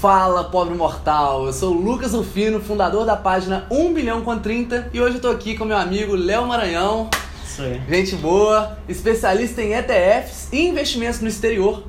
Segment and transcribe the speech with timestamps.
[0.00, 1.44] Fala, pobre mortal!
[1.44, 5.20] Eu sou o Lucas Rufino, fundador da página 1 bilhão com 30 e hoje eu
[5.20, 7.10] tô aqui com meu amigo Léo Maranhão.
[7.44, 7.82] Isso aí.
[7.86, 11.82] Gente boa, especialista em ETFs e investimentos no exterior.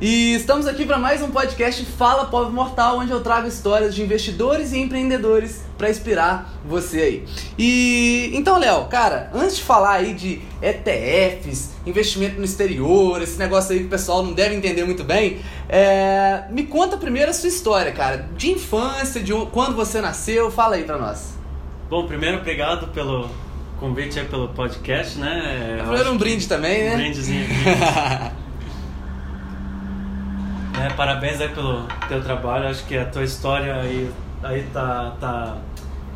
[0.00, 4.00] E estamos aqui para mais um podcast Fala Pobre Mortal, onde eu trago histórias de
[4.00, 7.24] investidores e empreendedores para inspirar você aí.
[7.58, 13.72] E então, Léo, cara, antes de falar aí de ETFs, investimento no exterior, esse negócio
[13.72, 16.44] aí que o pessoal não deve entender muito bem, é...
[16.50, 20.84] me conta primeiro a sua história, cara, de infância, de quando você nasceu, fala aí
[20.84, 21.36] para nós.
[21.88, 23.28] Bom, primeiro, obrigado pelo
[23.78, 25.78] convite aí pelo podcast, né?
[25.82, 26.94] Primeiro um brinde também, né?
[26.94, 28.36] Um brindezinho aqui.
[30.78, 34.10] É, parabéns aí pelo teu trabalho, acho que a tua história aí
[34.72, 35.58] tá, tá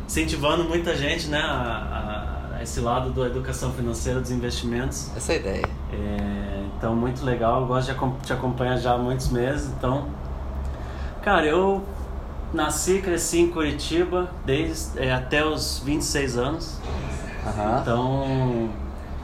[0.05, 5.09] incentivando muita gente né, a, a esse lado da educação financeira, dos investimentos.
[5.15, 5.65] Essa é a ideia.
[5.91, 10.07] É, então, muito legal, eu gosto de te acompanhar já há muitos meses, então...
[11.23, 11.83] Cara, eu
[12.53, 16.79] nasci e cresci em Curitiba desde é, até os 26 anos.
[17.45, 17.79] Uhum.
[17.79, 18.69] Então,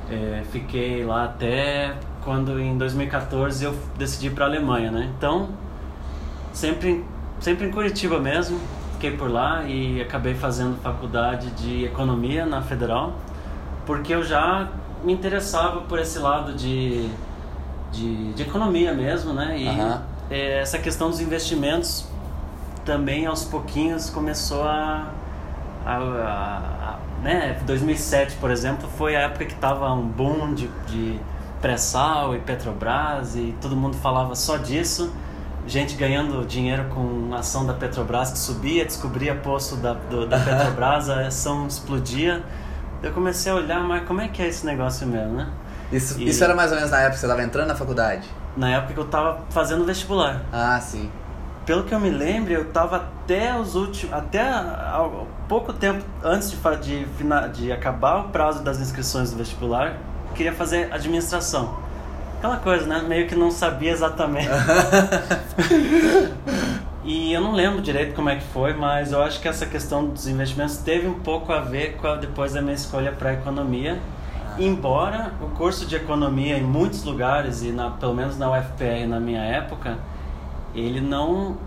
[0.10, 5.12] é, fiquei lá até quando em 2014 eu decidi ir para a Alemanha, né?
[5.18, 5.50] Então,
[6.54, 7.04] sempre,
[7.40, 8.60] sempre em Curitiba mesmo,
[8.98, 13.14] fiquei por lá e acabei fazendo faculdade de economia na Federal,
[13.86, 14.70] porque eu já
[15.04, 17.08] me interessava por esse lado de,
[17.92, 19.58] de, de economia mesmo, né?
[19.58, 20.02] E Aham.
[20.32, 22.08] é, essa questão dos investimentos
[22.84, 25.12] também aos pouquinhos começou a,
[25.86, 27.60] a, a, a né?
[27.68, 31.20] 2007, por exemplo, foi a época que tava um boom de, de
[31.62, 35.14] pré-sal e Petrobras e todo mundo falava só disso.
[35.68, 40.40] Gente ganhando dinheiro com a ação da Petrobras que subia, descobria poço da, do, da
[40.40, 42.42] Petrobras, a ação explodia.
[43.04, 45.48] Eu comecei a olhar, mas como é que é esse negócio mesmo, né?
[45.92, 48.28] Isso, E- isso era mais ou menos na época que você estava entrando na faculdade?
[48.56, 50.42] Na época que eu tava fazendo vestibular.
[50.54, 51.12] Ah, sim.
[51.66, 54.16] Pelo que eu me lembro, eu tava até os últimos.
[54.16, 54.42] Até
[55.50, 56.58] pouco tempo antes de,
[57.06, 57.06] de,
[57.54, 59.98] de acabar o prazo das inscrições do vestibular,
[60.34, 61.76] queria fazer administração.
[62.38, 63.02] Aquela coisa, né?
[63.02, 64.50] Meio que não sabia exatamente.
[67.04, 70.06] e eu não lembro direito como é que foi, mas eu acho que essa questão
[70.06, 73.98] dos investimentos teve um pouco a ver com a, depois da minha escolha para economia.
[74.60, 79.20] Embora o curso de economia em muitos lugares, e na, pelo menos na UFPR na
[79.20, 79.98] minha época,
[80.76, 81.58] ele não,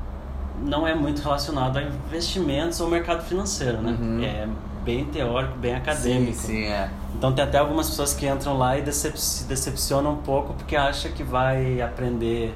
[0.63, 3.97] não é muito relacionado a investimentos ou mercado financeiro, né?
[4.01, 4.23] Uhum.
[4.23, 4.47] É
[4.85, 6.33] bem teórico, bem acadêmico.
[6.35, 6.89] Sim, sim, é.
[7.17, 10.75] Então tem até algumas pessoas que entram lá e decep se decepcionam um pouco porque
[10.77, 12.55] acham que vai aprender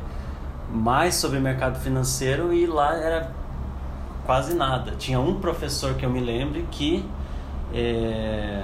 [0.73, 3.31] mais sobre mercado financeiro e lá era
[4.25, 4.93] quase nada.
[4.99, 7.05] Tinha um professor que eu me lembro que
[7.75, 8.63] é,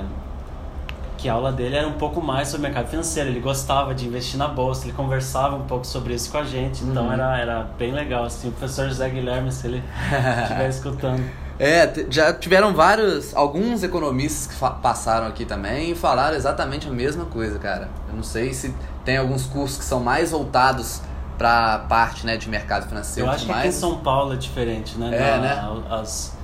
[1.19, 3.28] que a aula dele era um pouco mais sobre mercado financeiro.
[3.28, 6.82] Ele gostava de investir na bolsa, ele conversava um pouco sobre isso com a gente.
[6.82, 7.12] Então Uhum.
[7.12, 8.25] era, era bem legal.
[8.25, 9.82] Assim, o professor José Guilherme, se ele
[10.42, 11.22] estiver escutando.
[11.62, 17.26] É, já tiveram vários, alguns economistas que passaram aqui também e falaram exatamente a mesma
[17.26, 17.91] coisa, cara.
[18.09, 21.03] Eu não sei se tem alguns cursos que são mais voltados
[21.37, 23.75] pra parte, né, de mercado financeiro Eu acho que aqui em mais.
[23.75, 25.10] São Paulo é diferente, né?
[25.15, 25.41] É, Na-
[25.75, 25.84] né?
[25.91, 26.34] As,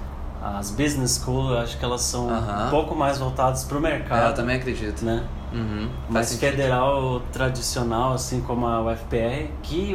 [0.43, 3.91] as business school, eu acho que elas são um pouco mais voltadas para o É,
[3.91, 5.03] mercado, eu também acredito.
[5.03, 5.25] né?
[5.53, 6.51] Uhum, Mas sentido.
[6.51, 9.95] federal tradicional, assim como a UFPR, que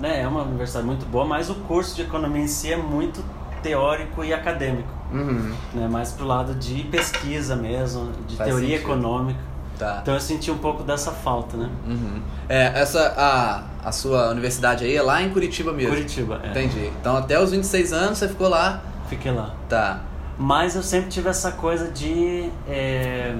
[0.00, 3.22] né, é uma universidade muito boa, mas o curso de economia em si é muito
[3.62, 5.88] teórico e acadêmico, Uhum, né?
[5.88, 8.90] Mais pro lado de pesquisa mesmo, de Faz teoria sentido.
[8.92, 9.40] econômica.
[9.78, 9.98] tá.
[10.02, 11.68] Então eu senti um pouco dessa falta, né?
[11.86, 12.20] Uhum.
[12.48, 15.90] É, essa, a, a sua universidade aí é lá em Curitiba mesmo.
[15.94, 16.48] Curitiba, é.
[16.50, 16.90] Entendi.
[17.00, 18.82] Então até os 26 anos você ficou lá.
[19.08, 19.54] Fiquei lá.
[19.68, 20.00] Tá.
[20.38, 22.48] Mas eu sempre tive essa coisa de.
[22.68, 23.34] é,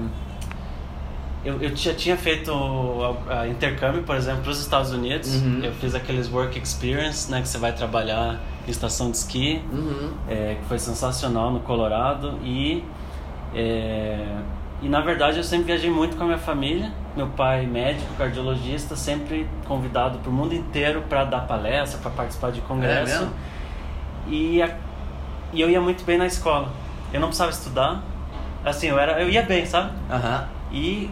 [1.43, 2.51] Eu, eu já tinha feito
[3.27, 5.33] a- a intercâmbio, por exemplo, para os Estados Unidos.
[5.35, 5.61] Uhum.
[5.63, 8.39] Eu fiz aqueles work experience, né, que você vai trabalhar
[8.69, 10.11] estação de esqui, Uhum.
[10.29, 12.37] é, que foi sensacional no Colorado.
[12.43, 12.83] E,
[13.55, 14.25] é,
[14.81, 16.91] e na verdade eu sempre viajei muito com a minha família.
[17.15, 22.51] Meu pai, médico, cardiologista, sempre convidado para o mundo inteiro para dar palestra, para participar
[22.51, 23.23] de congresso.
[23.23, 24.75] É e, a-
[25.51, 26.69] e eu ia muito bem na escola.
[27.11, 28.01] Eu não precisava estudar.
[28.63, 29.91] Assim, eu, era, eu ia bem, sabe?
[30.09, 30.45] Aham.
[30.71, 31.09] E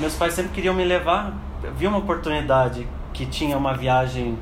[0.00, 1.32] meus pais sempre queriam me levar.
[1.62, 4.36] Eu vi uma oportunidade que tinha uma viagem,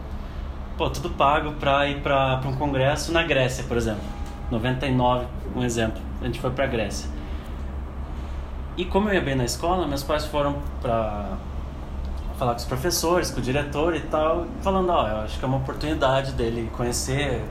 [0.78, 4.00] pô, tudo pago pra ir pra um congresso na Grécia, por exemplo.
[4.50, 6.00] 99, um exemplo.
[6.22, 7.10] A gente foi pra Grécia.
[8.76, 11.32] E como eu ia bem na escola, meus pais foram pra
[12.38, 15.48] falar com os professores, com o diretor e tal, falando, ó, eu acho que é
[15.48, 17.44] uma oportunidade dele conhecer.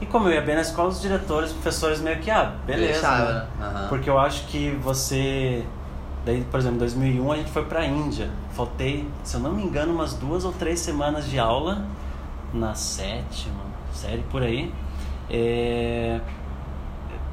[0.00, 2.92] E como eu ia bem na escola, os diretores, os professores meio que, ah, beleza.
[2.92, 3.46] Deixava, né?
[3.60, 3.88] Aham.
[3.88, 5.64] Porque eu acho que você.
[6.24, 8.30] Daí, por exemplo, em 2001 a gente foi pra Índia.
[8.52, 11.84] Faltei, se eu não me engano, umas duas ou três semanas de aula
[12.52, 13.60] na sétima,
[13.92, 14.72] série por aí.
[15.30, 16.20] É,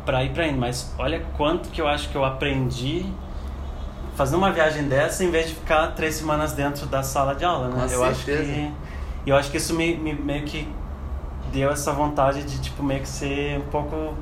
[0.05, 3.05] para ir para indo, mas olha quanto que eu acho que eu aprendi
[4.15, 7.67] fazendo uma viagem dessa em vez de ficar três semanas dentro da sala de aula,
[7.69, 7.73] né?
[7.73, 8.11] Com eu certeza.
[8.11, 8.71] acho que
[9.25, 10.67] eu acho que isso me, me- meio que
[11.51, 14.13] deu essa vontade de tipo meio que ser um pouco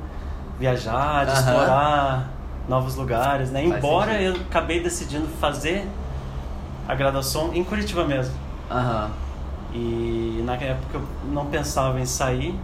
[0.58, 1.40] viajar, de Aham.
[1.40, 2.30] explorar
[2.68, 3.62] novos lugares, né?
[3.68, 4.36] Faz Embora sentido.
[4.36, 5.86] eu acabei decidindo fazer
[6.88, 8.34] a graduação em Curitiba mesmo.
[8.70, 9.10] Aham.
[9.74, 12.58] E na época eu não pensava em sair.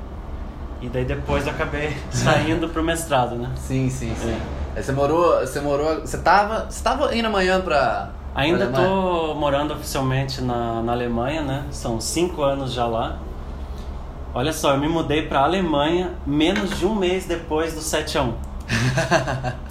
[0.80, 3.50] E daí depois eu acabei saindo pro mestrado, né?
[3.56, 4.30] Sim, sim, sim.
[4.30, 4.40] É.
[4.76, 8.10] Aí você morou, você morou, você tava, você tava indo amanhã pra...
[8.32, 11.64] Ainda pra tô morando oficialmente na, na Alemanha, né?
[11.72, 13.18] São cinco anos já lá.
[14.32, 18.22] Olha só, eu me mudei pra Alemanha menos de um mês depois do 7 a
[18.22, 18.34] 1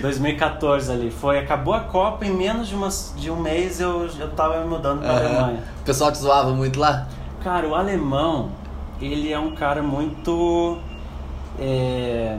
[0.00, 1.10] 2014 ali.
[1.10, 4.66] Foi, acabou a Copa em menos de, umas, de um mês eu, eu tava me
[4.68, 5.18] mudando pra Aham.
[5.26, 5.62] Alemanha.
[5.80, 7.06] O pessoal te zoava muito lá?
[7.42, 8.50] Cara, o alemão,
[9.00, 10.78] ele é um cara muito.
[11.58, 12.36] É,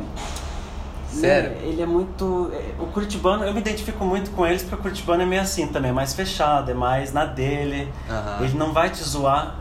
[1.10, 1.50] Sério?
[1.52, 2.52] né, Ele é muito.
[2.54, 5.68] é, O curitibano, eu me identifico muito com eles porque o curitibano é meio assim
[5.68, 7.92] também, mais fechado, é mais na dele.
[8.10, 8.38] Aham.
[8.44, 9.56] Ele não vai te zoar.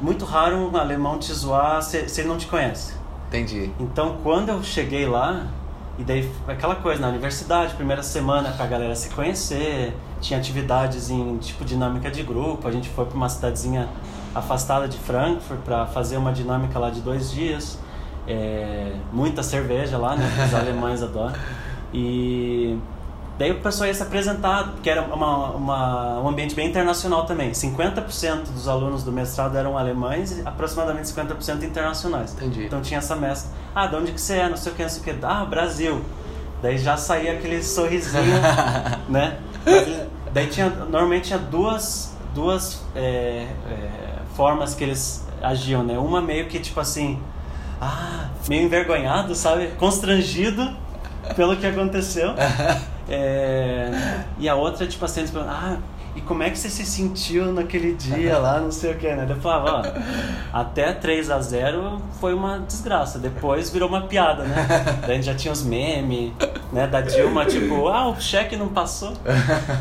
[0.00, 2.94] Muito raro um alemão te zoar se, se ele não te conhece.
[3.28, 3.70] Entendi.
[3.78, 5.46] Então, quando eu cheguei lá,
[6.00, 11.36] e daí aquela coisa na universidade, primeira semana pra galera se conhecer, tinha atividades em
[11.36, 13.86] tipo dinâmica de grupo, a gente foi pra uma cidadezinha
[14.34, 17.78] afastada de Frankfurt pra fazer uma dinâmica lá de dois dias.
[18.26, 20.26] É, muita cerveja lá, né?
[20.34, 21.34] que Os alemães adoram.
[21.92, 22.78] E
[23.40, 27.52] daí o pessoal ia se apresentar, porque era uma, uma, um ambiente bem internacional também.
[27.52, 32.34] 50% dos alunos do mestrado eram alemães e aproximadamente 50% internacionais.
[32.34, 32.66] Entendi.
[32.66, 33.50] Então tinha essa mescla.
[33.74, 34.48] Ah, de onde que você é?
[34.50, 35.24] Não sei o que, não sei o que.
[35.24, 36.04] Ah, Brasil.
[36.60, 38.42] Daí já saía aquele sorrisinho,
[39.08, 39.38] né?
[40.34, 43.90] Daí tinha, normalmente tinha duas, duas é, é,
[44.36, 45.98] formas que eles agiam, né?
[45.98, 47.18] Uma meio que tipo assim,
[47.80, 49.68] ah, meio envergonhado, sabe?
[49.78, 50.76] Constrangido
[51.34, 52.34] pelo que aconteceu.
[53.10, 53.90] É,
[54.38, 55.78] e a outra, tipo assim, eles perguntam, ah,
[56.14, 59.26] e como é que você se sentiu naquele dia lá, não sei o que, né?
[59.28, 59.82] Eu falava,
[60.52, 64.66] ó, até 3 a 0 foi uma desgraça, depois virou uma piada, né?
[65.02, 66.32] Daí a gente já tinha os memes,
[66.72, 69.12] né, da Dilma, tipo, ah, o cheque não passou,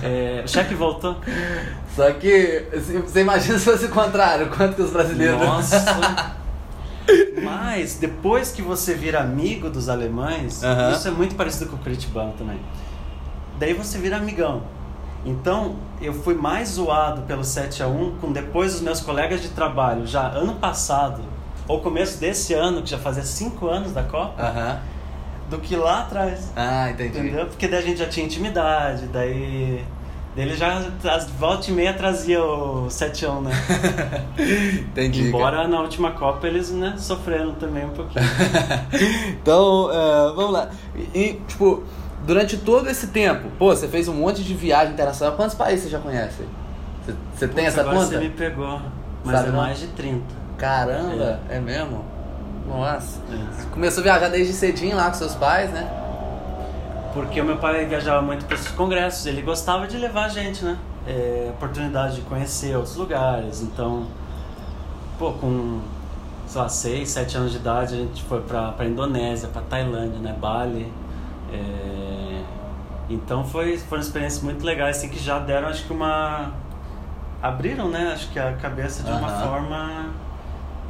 [0.04, 1.18] é, o cheque voltou.
[1.96, 2.66] Só que,
[3.04, 5.40] você imagina se fosse o contrário, quanto que os brasileiros...
[5.40, 6.36] Nossa!
[7.44, 10.92] Mas depois que você vira amigo dos alemães, Aham.
[10.92, 12.60] isso é muito parecido com o curitibano também.
[13.60, 14.64] Daí você vira amigão.
[15.26, 19.50] Então, eu fui mais zoado pelo 7 a 1 com depois dos meus colegas de
[19.50, 21.22] trabalho, já ano passado,
[21.68, 24.80] ou começo desse ano, que já fazia 5 anos da Copa, Aham.
[25.50, 26.52] do que lá atrás.
[26.56, 27.20] Ah, entendi.
[27.20, 27.46] Entendeu?
[27.48, 29.84] Porque daí a gente já tinha intimidade, daí.
[30.34, 30.86] daí Ele já,
[31.38, 33.52] volta e meia trazia o 7 a 1, né?
[34.90, 35.28] Entendi.
[35.28, 38.24] Embora na última Copa eles né, sofreram também um pouquinho.
[39.42, 40.70] Então, é, vamos lá.
[41.14, 41.84] E, tipo,
[42.30, 45.36] durante todo esse tempo, pô, você fez um monte de viagem internacional.
[45.36, 46.44] Quantos países você já conhece?
[47.04, 48.08] Você, você tem essa agora conta?
[48.08, 48.80] você me pegou.
[49.26, 49.60] Mas Sabe é não?
[49.60, 50.24] mais de 30.
[50.56, 51.60] Caramba, é.
[51.60, 52.06] mesmo?
[52.68, 53.20] Nossa.
[53.32, 53.66] É.
[53.72, 55.90] Começou a viajar desde cedinho lá com seus pais, né?
[57.16, 60.64] Porque o meu pai viajava muito para esses congressos, ele gostava de levar a gente,
[60.64, 60.78] né?
[61.08, 63.64] É, oportunidade de conhecer outros lugares.
[63.64, 64.06] Então,
[65.18, 65.80] pô, com,
[66.46, 70.20] sei lá, 6, 7 anos de idade, a gente foi pra, pra Indonésia, pra Tailândia,
[70.20, 70.36] né?
[70.40, 70.94] Bali.
[71.52, 72.42] É,
[73.10, 76.52] então foi, foram experiências muito legais, assim, que já deram, acho que uma...
[77.42, 78.12] Abriram, né?
[78.14, 79.48] Acho que a cabeça de uma Aham.
[79.48, 80.06] forma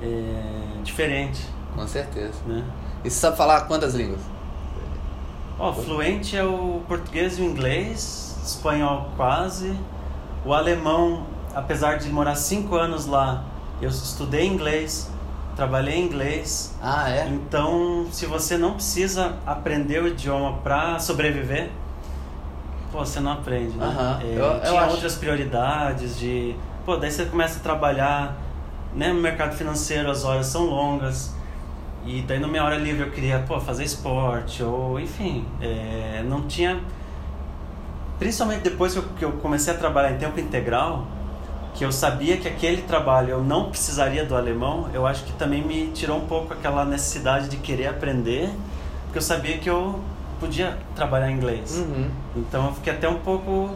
[0.01, 2.39] é, diferente, Com certeza.
[2.47, 2.63] né?
[3.03, 4.19] E você sabe falar quantas línguas?
[5.59, 9.77] Ó, fluente é o português e o inglês, espanhol quase.
[10.43, 13.43] O alemão, apesar de morar cinco anos lá,
[13.81, 15.11] eu estudei inglês,
[15.59, 16.73] trabalhei em inglês.
[16.81, 17.27] Ah, é?
[17.27, 21.69] Então, se você não precisa aprender o idioma para sobreviver,
[22.91, 23.85] pô, você não aprende, né?
[23.85, 24.19] Aham.
[24.23, 26.55] É, Eu- eu tinha acho- outras prioridades de...
[26.85, 28.37] Pô, daí você começa a trabalhar,
[28.95, 29.11] né?
[29.11, 31.33] No mercado financeiro as horas são longas.
[32.05, 36.43] E daí na minha hora livre eu queria, pô, fazer esporte, ou enfim, é, não
[36.43, 36.79] tinha...
[38.17, 41.05] Principalmente depois que eu comecei a trabalhar em tempo integral,
[41.75, 45.63] que eu sabia que aquele trabalho eu não precisaria do alemão, eu acho que também
[45.63, 48.49] me tirou um pouco aquela necessidade de querer aprender,
[49.05, 49.99] porque eu sabia que eu
[50.39, 51.77] podia trabalhar em inglês.
[51.77, 52.09] Uhum.
[52.35, 53.71] Então eu fiquei até um pouco.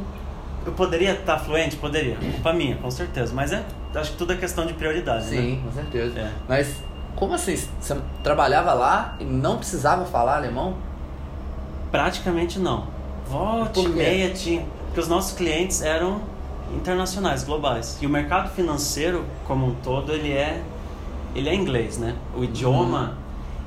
[0.65, 1.75] Eu poderia estar fluente?
[1.75, 2.15] Poderia.
[2.15, 3.33] Culpa minha, com certeza.
[3.33, 3.63] Mas é,
[3.95, 5.41] acho que tudo é questão de prioridade, né?
[5.41, 6.19] Sim, com certeza.
[6.19, 6.31] É.
[6.47, 6.81] Mas
[7.15, 7.55] como assim?
[7.79, 10.75] Você trabalhava lá e não precisava falar alemão?
[11.91, 12.87] Praticamente não.
[13.81, 13.89] E quê?
[13.89, 14.65] meia tinha.
[14.85, 16.21] Porque os nossos clientes eram
[16.75, 17.97] internacionais, globais.
[18.01, 20.63] E o mercado financeiro, como um todo, ele é
[21.35, 22.15] ele é inglês, né?
[22.35, 23.17] O idioma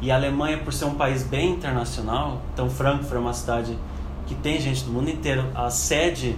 [0.00, 3.76] e a Alemanha por ser um país bem internacional, então Frankfurt é uma cidade
[4.26, 5.44] que tem gente do mundo inteiro.
[5.54, 6.36] A sede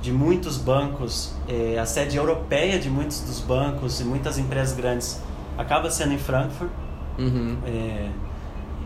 [0.00, 5.20] de muitos bancos, é, a sede europeia de muitos dos bancos e muitas empresas grandes
[5.56, 6.70] acaba sendo em Frankfurt.
[7.18, 7.56] Uhum.
[7.66, 8.08] É,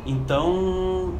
[0.07, 1.15] então,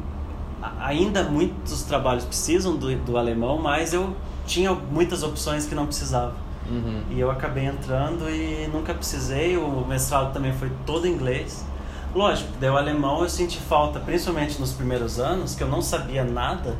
[0.79, 4.15] ainda muitos trabalhos precisam do, do alemão, mas eu
[4.45, 6.35] tinha muitas opções que não precisava.
[6.69, 7.03] Uhum.
[7.09, 9.57] E eu acabei entrando e nunca precisei.
[9.57, 11.65] O mestrado também foi todo em inglês.
[12.15, 16.23] Lógico, daí o alemão eu senti falta, principalmente nos primeiros anos, que eu não sabia
[16.23, 16.75] nada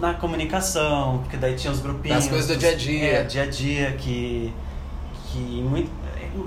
[0.00, 2.18] na comunicação, porque daí tinha os grupinhos.
[2.18, 3.06] Das coisas do dia a dia.
[3.06, 4.52] É, dia a dia, que.
[5.30, 5.90] que muito,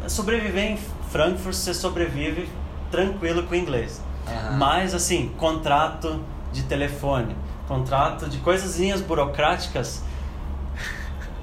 [0.07, 0.77] sobreviver em
[1.09, 2.49] Frankfurt, você sobrevive
[2.89, 4.01] tranquilo com o inglês.
[4.27, 4.57] Aham.
[4.57, 6.19] Mas, assim, contrato
[6.51, 7.35] de telefone,
[7.71, 10.03] contrato de coisinhas burocráticas,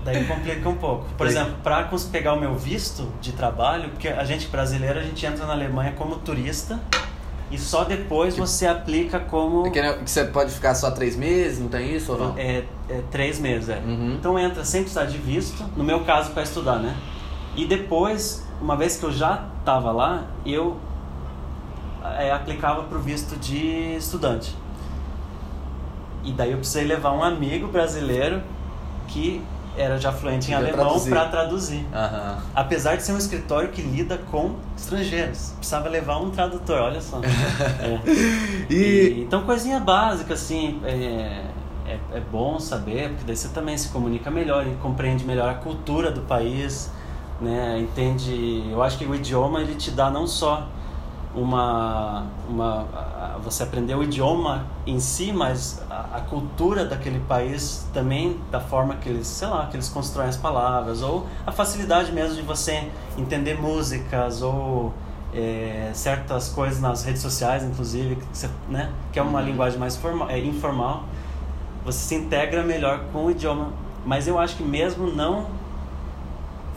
[0.04, 1.06] daí complica um pouco.
[1.16, 1.32] Por Sim.
[1.38, 5.46] exemplo, para pegar o meu visto de trabalho, porque a gente brasileiro, a gente entra
[5.46, 6.78] na Alemanha como turista
[7.50, 9.70] e só depois você aplica como...
[9.70, 12.34] Que que você pode ficar só três meses, não tem isso ou não?
[12.36, 13.78] É, é três meses, é.
[13.78, 14.16] Uhum.
[14.18, 16.94] Então entra sem precisar de visto, no meu caso para estudar, né?
[17.56, 20.76] E depois, uma vez que eu já estava lá, eu
[22.18, 24.54] é, aplicava para o visto de estudante.
[26.28, 28.42] E daí eu precisei levar um amigo brasileiro
[29.06, 29.42] que
[29.78, 31.86] era já fluente em alemão para traduzir.
[31.94, 32.42] Aham.
[32.54, 37.20] Apesar de ser um escritório que lida com estrangeiros, precisava levar um tradutor, olha só.
[37.80, 38.00] É.
[38.68, 38.74] E.
[38.74, 41.44] E, então, coisinha básica, assim, é,
[41.86, 45.54] é, é bom saber, porque daí você também se comunica melhor e compreende melhor a
[45.54, 46.90] cultura do país,
[47.40, 47.78] né?
[47.78, 48.68] Entende.
[48.70, 50.66] Eu acho que o idioma ele te dá não só
[51.34, 52.26] uma.
[52.48, 52.86] uma
[53.42, 58.96] você aprender o idioma em si, mas a, a cultura daquele país também, da forma
[58.96, 62.88] que eles, sei lá, que eles constroem as palavras, ou a facilidade mesmo de você
[63.16, 64.92] entender músicas, ou
[65.32, 69.96] é, certas coisas nas redes sociais, inclusive, que, você, né, que é uma linguagem mais
[69.96, 71.04] formal, é, informal,
[71.84, 73.72] você se integra melhor com o idioma.
[74.04, 75.46] Mas eu acho que mesmo não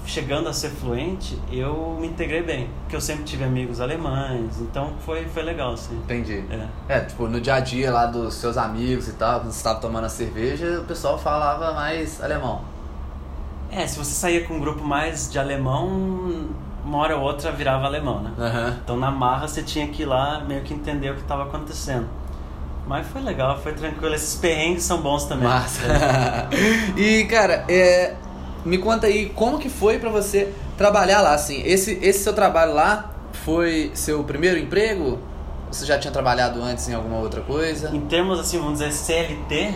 [0.06, 4.94] chegando a ser fluente, eu me integrei bem, porque eu sempre tive amigos alemães, então
[5.06, 5.96] foi, foi legal, assim.
[5.96, 6.44] Entendi.
[6.50, 6.98] É.
[6.98, 9.80] É, tipo, no dia a dia lá dos seus amigos e tal, quando você tava
[9.80, 12.62] tomando a cerveja, o pessoal falava mais alemão.
[13.72, 16.50] É, se você saía com um grupo mais de alemão,
[16.84, 18.32] uma hora ou outra virava alemão, né?
[18.38, 18.80] Aham.
[18.84, 22.08] Então na marra você tinha que ir lá meio que entender o que estava acontecendo.
[22.86, 24.14] Mas foi legal, foi tranquilo.
[24.14, 25.48] Esses perrengues são bons também.
[25.48, 25.82] Massa.
[26.98, 28.16] e, cara, é,
[28.66, 31.62] me conta aí, como que foi pra você trabalhar lá, assim?
[31.66, 33.12] Esse, esse seu trabalho lá
[33.44, 35.20] foi seu primeiro emprego?
[35.72, 37.96] Você já tinha trabalhado antes em alguma outra coisa?
[37.96, 39.74] Em termos, assim, vamos dizer, CLT,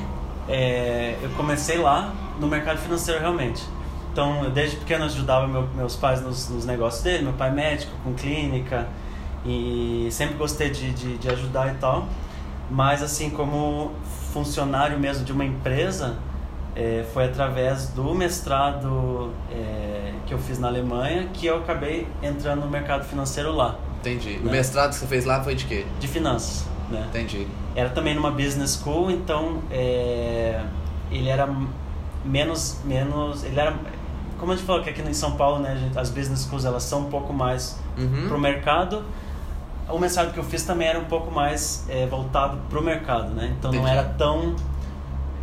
[0.50, 3.64] é, eu comecei lá no mercado financeiro realmente.
[4.12, 7.52] Então, eu desde pequeno ajudava meu- meus pais nos, nos negócios dele, meu pai é
[7.54, 8.88] médico, com clínica,
[9.46, 12.08] e sempre gostei de, de, de ajudar e tal.
[12.70, 13.92] Mas, assim, como
[14.34, 16.16] funcionário mesmo de uma empresa,
[16.76, 22.62] é, foi através do mestrado é, que eu fiz na Alemanha que eu acabei entrando
[22.62, 24.38] no mercado financeiro lá, Entendi.
[24.42, 24.52] O Né?
[24.52, 25.86] mestrado que você fez lá foi de quê?
[26.00, 27.06] de finanças, né?
[27.10, 27.48] Entendi.
[27.76, 30.62] Era também numa business school, então é,
[31.12, 31.50] ele era
[32.24, 33.74] menos, menos, ele era,
[34.40, 36.84] como a gente falou que aqui em São Paulo, né, gente, as business schools elas
[36.84, 38.28] são um pouco mais Uhum.
[38.28, 39.04] pro mercado.
[39.88, 43.56] O mestrado que eu fiz também era um pouco mais é, voltado pro mercado, né?
[43.58, 43.98] Então não Entendi.
[43.98, 44.56] era tão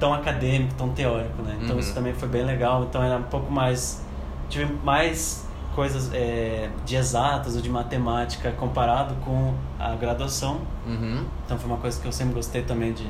[0.02, 1.56] tão acadêmico, tão teórico, né?
[1.62, 1.80] Então Uhum.
[1.80, 2.82] isso também foi bem legal.
[2.82, 4.02] Então era um pouco mais
[4.50, 10.58] tive mais coisas é, de exatas ou de matemática comparado com a graduação.
[10.84, 11.24] Uhum.
[11.46, 13.06] Então foi uma coisa que eu sempre gostei também de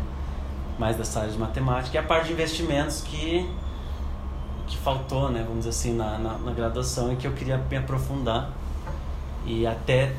[0.78, 3.48] mais dessa área de matemática e a parte de investimentos que
[4.66, 7.76] que faltou, né, vamos dizer assim, na, na, na graduação e que eu queria me
[7.76, 8.50] aprofundar
[9.46, 10.12] e até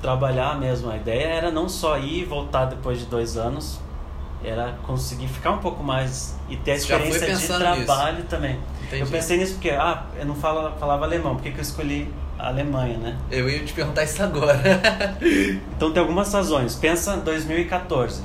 [0.00, 0.90] trabalhar mesmo.
[0.90, 3.80] A ideia era não só ir e voltar depois de dois anos,
[4.44, 7.84] era conseguir ficar um pouco mais e ter a experiência de pensando nisso?
[7.86, 8.58] trabalho também.
[8.84, 9.02] Entendi.
[9.02, 12.48] Eu pensei nisso porque, ah, eu não falava alemão, por que, que eu escolhi a
[12.48, 13.16] Alemanha, né?
[13.30, 14.60] Eu ia te perguntar isso agora.
[15.76, 16.74] Então tem algumas razões.
[16.74, 18.22] Pensa 2014.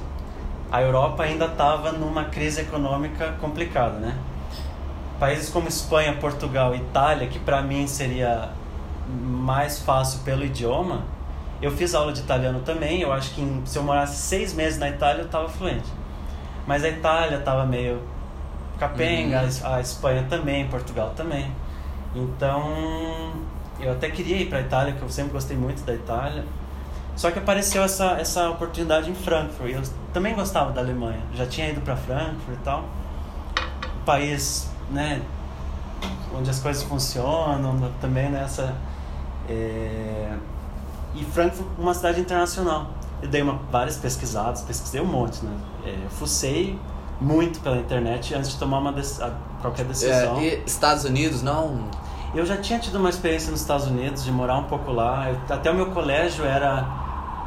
[0.71, 4.15] A Europa ainda estava numa crise econômica complicada, né?
[5.19, 8.49] Países como Espanha, Portugal, Itália, que para mim seria
[9.09, 11.01] mais fácil pelo idioma.
[11.61, 13.01] Eu fiz aula de italiano também.
[13.01, 15.87] Eu acho que em- se eu morasse seis meses na Itália eu estava fluente.
[16.67, 18.01] Mas a Itália estava meio
[18.77, 19.73] capenga, Uhum.
[19.73, 21.49] a Espanha também, Portugal também.
[22.13, 23.31] Então
[23.79, 26.43] eu até queria ir para a Itália, que eu sempre gostei muito da Itália.
[27.15, 29.71] Só que apareceu essa, essa oportunidade em Frankfurt.
[29.71, 29.81] Eu
[30.13, 31.21] também gostava da Alemanha.
[31.33, 32.83] Já tinha ido para Frankfurt e tal.
[34.01, 35.21] Um país, né,
[36.35, 38.75] onde as coisas funcionam, também nessa
[39.49, 40.33] É,
[41.19, 42.87] e Frankfurt, uma cidade internacional.
[43.21, 45.57] Eu dei uma, várias pesquisadas, pesquisei um monte, né?
[45.85, 46.79] É, fucei
[47.19, 48.93] muito pela internet antes de tomar uma
[49.61, 50.37] qualquer decisão.
[50.37, 51.85] É, e Estados Unidos, não?
[52.35, 55.29] Eu já tinha tido uma experiência nos Estados Unidos, de morar um pouco lá.
[55.29, 56.85] Eu, até o meu colégio era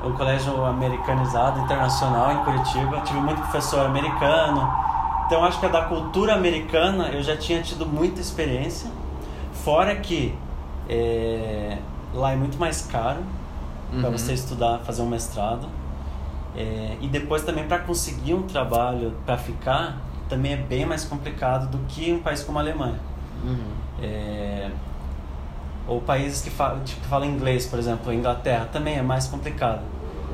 [0.05, 3.01] um colégio americanizado, internacional, em Curitiba.
[3.03, 4.69] Tive muito professor americano.
[5.27, 8.91] Então, acho que da cultura americana eu já tinha tido muita experiência.
[9.65, 10.37] Fora que
[10.89, 11.79] é,
[12.13, 13.21] lá é muito mais caro
[13.93, 14.01] uhum.
[14.01, 15.69] para você estudar, fazer um mestrado.
[16.57, 21.71] É, e depois também para conseguir um trabalho para ficar também é bem mais complicado
[21.71, 23.01] do que um país como a Alemanha.
[23.45, 23.73] Uhum.
[24.01, 24.71] É,
[25.87, 29.83] ou países que falam, tipo, falam inglês, por exemplo, a Inglaterra também é mais complicado.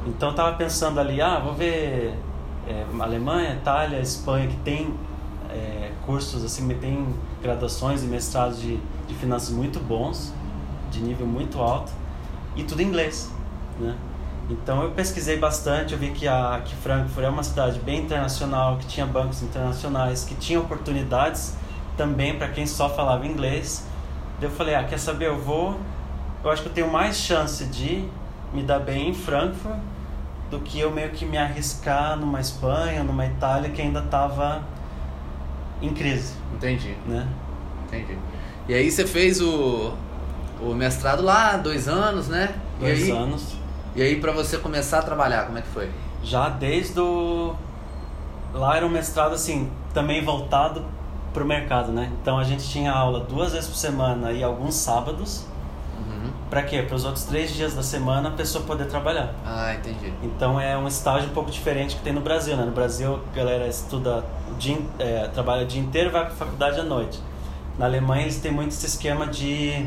[0.07, 2.15] Então eu tava pensando ali, ah, vou ver
[2.69, 4.95] é, Alemanha, Itália, Espanha, que tem
[5.51, 10.33] é, cursos, assim, tem graduações e mestrados de, de finanças muito bons,
[10.91, 11.91] de nível muito alto,
[12.55, 13.33] e tudo em inglês,
[13.79, 13.97] né?
[14.49, 18.77] Então eu pesquisei bastante, eu vi que, a, que Frankfurt é uma cidade bem internacional,
[18.77, 21.57] que tinha bancos internacionais, que tinha oportunidades
[21.97, 23.85] também para quem só falava inglês.
[24.41, 25.81] Eu falei, ah, quer saber, eu vou,
[26.45, 28.05] eu acho que eu tenho mais chance de
[28.53, 29.79] me dar bem em Frankfurt
[30.51, 34.63] do que eu meio que me arriscar numa Espanha, numa Itália que ainda estava
[35.83, 36.35] em crise.
[36.55, 36.95] Entendi.
[37.07, 37.27] Né?
[37.87, 38.17] Entendi.
[38.69, 39.93] E aí você fez o,
[40.61, 42.55] o mestrado lá, dois anos, né?
[42.79, 43.57] Dois aí, anos.
[43.97, 45.91] E aí para você começar a trabalhar, como é que foi?
[46.23, 47.55] Já desde o...
[48.55, 50.85] Lá era um mestrado assim, também voltado
[51.35, 52.13] para o mercado, né?
[52.23, 55.47] Então a gente tinha aula duas vezes por semana e alguns sábados
[56.49, 56.83] para quê?
[56.83, 59.35] Para os outros três dias da semana a pessoa poder trabalhar.
[59.45, 60.13] Ah, entendi.
[60.23, 62.65] Então é um estágio um pouco diferente que tem no Brasil, né?
[62.65, 66.35] No Brasil a galera estuda, o dia, é, trabalha o dia inteiro e vai para
[66.35, 67.21] faculdade à noite.
[67.79, 69.87] Na Alemanha eles têm muito esse esquema de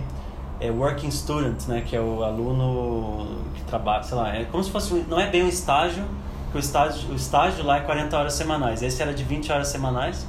[0.59, 1.81] é, working student, né?
[1.85, 5.43] Que é o aluno que trabalha, sei lá, é como se fosse, não é bem
[5.43, 6.03] um estágio,
[6.51, 8.81] que o estágio, o estágio lá é 40 horas semanais.
[8.81, 10.25] Esse era de 20 horas semanais.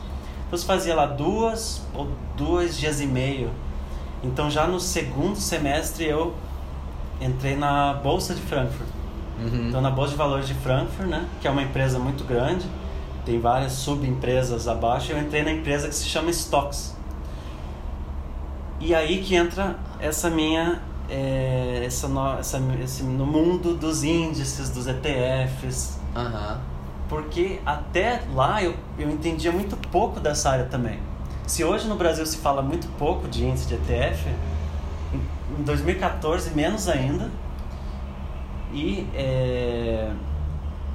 [0.47, 3.51] Então você fazia lá duas ou dois dias e meio
[4.23, 6.35] então já no segundo semestre eu
[7.21, 8.88] entrei na Bolsa de Frankfurt.
[9.38, 9.69] Uhum.
[9.69, 12.66] Então na Bolsa de Valores de Frankfurt, né, que é uma empresa muito grande,
[13.25, 16.97] tem várias subempresas abaixo, eu entrei na empresa que se chama Stocks.
[18.81, 24.71] E aí que entra essa minha é, essa, no, essa esse, no mundo dos índices,
[24.71, 25.99] dos ETFs.
[26.16, 26.59] Uhum.
[27.09, 31.01] Porque até lá eu, eu entendia muito pouco dessa área também.
[31.47, 34.29] Se hoje no Brasil se fala muito pouco de índice de ETF,
[35.59, 37.29] em 2014 menos ainda.
[38.73, 40.12] E é,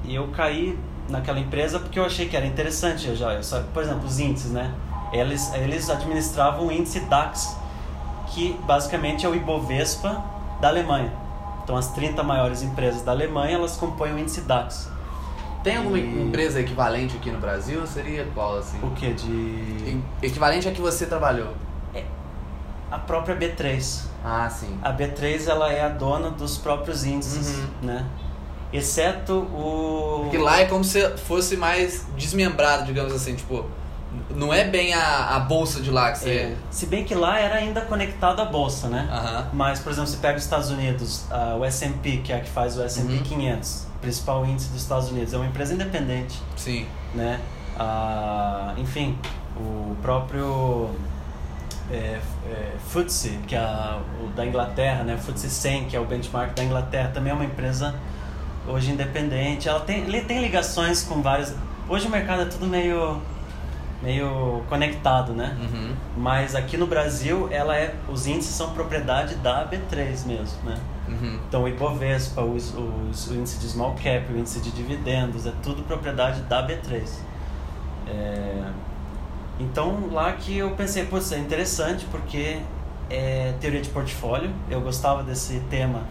[0.08, 3.08] eu caí naquela empresa porque eu achei que era interessante.
[3.10, 4.74] Eu já, eu só, por exemplo, os índices, né?
[5.12, 7.58] Eles, eles administravam o índice DAX,
[8.28, 10.24] que basicamente é o Ibovespa
[10.60, 11.12] da Alemanha.
[11.64, 14.90] Então, as 30 maiores empresas da Alemanha, elas compõem o índice DAX.
[15.64, 16.28] Tem alguma e...
[16.28, 17.86] empresa equivalente aqui no Brasil?
[17.88, 18.78] Seria qual, assim?
[18.84, 19.14] O que?
[19.14, 20.00] De...
[20.22, 21.54] Equivalente a que você trabalhou?
[21.94, 22.04] É
[22.92, 24.06] a própria B3.
[24.24, 24.78] Ah, sim.
[24.82, 27.88] A B3, ela é a dona dos próprios índices, uhum.
[27.88, 28.06] né?
[28.72, 30.22] Exceto o...
[30.24, 33.66] Porque lá é como se fosse mais desmembrado, digamos assim, tipo...
[34.30, 36.30] Não é bem a, a bolsa de lá que você...
[36.30, 36.56] É.
[36.72, 39.08] Se bem que lá era ainda conectado à bolsa, né?
[39.12, 39.50] Uhum.
[39.54, 42.50] Mas, por exemplo, você pega os Estados Unidos, uh, o S&P, que é a que
[42.50, 43.24] faz o S&P uhum.
[43.24, 45.34] 500 principal índice dos Estados Unidos.
[45.34, 46.40] É uma empresa independente.
[46.56, 46.86] Sim.
[47.14, 47.40] Né?
[47.78, 49.18] Ah, enfim,
[49.58, 50.90] o próprio
[51.92, 55.18] é, é, FTSE, que é a, o da Inglaterra, né?
[55.18, 57.96] FTSE 100, que é o benchmark da Inglaterra, também é uma empresa
[58.68, 59.68] hoje independente.
[59.68, 61.54] Ela tem, tem ligações com vários.
[61.88, 63.22] Hoje o mercado é tudo meio
[64.02, 65.58] meio conectado, né?
[65.60, 65.96] Uhum.
[66.18, 70.78] Mas aqui no Brasil, ela é, os índices são propriedade da B3 mesmo, né?
[71.08, 71.40] Uhum.
[71.48, 75.54] Então o Ibovespa, os, os, o índice de small cap, o índice de dividendos, é
[75.64, 77.04] tudo propriedade da B3.
[78.08, 78.64] É...
[79.60, 82.60] Então lá que eu pensei, pô, isso é interessante porque
[83.10, 86.04] é teoria de portfólio, eu gostava desse tema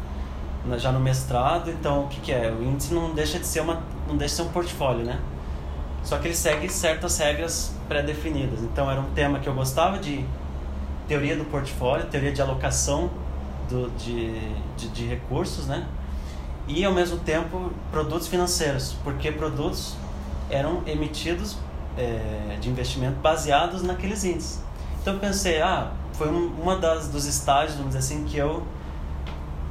[0.78, 2.50] já no mestrado, então o que, que é?
[2.50, 5.18] O índice não deixa de ser uma não deixa de ser um portfólio, né?
[6.04, 8.60] Só que ele segue certas regras pré-definidas.
[8.62, 10.24] Então era um tema que eu gostava de
[11.08, 13.10] teoria do portfólio, teoria de alocação
[13.68, 14.32] do, de,
[14.76, 15.86] de, de recursos, né?
[16.68, 19.96] E ao mesmo tempo produtos financeiros, porque produtos
[20.50, 21.56] eram emitidos
[21.96, 24.62] é, de investimento baseados naqueles índices.
[25.00, 28.62] Então eu pensei, ah, foi um, uma das dos estágios, vamos dizer assim, que eu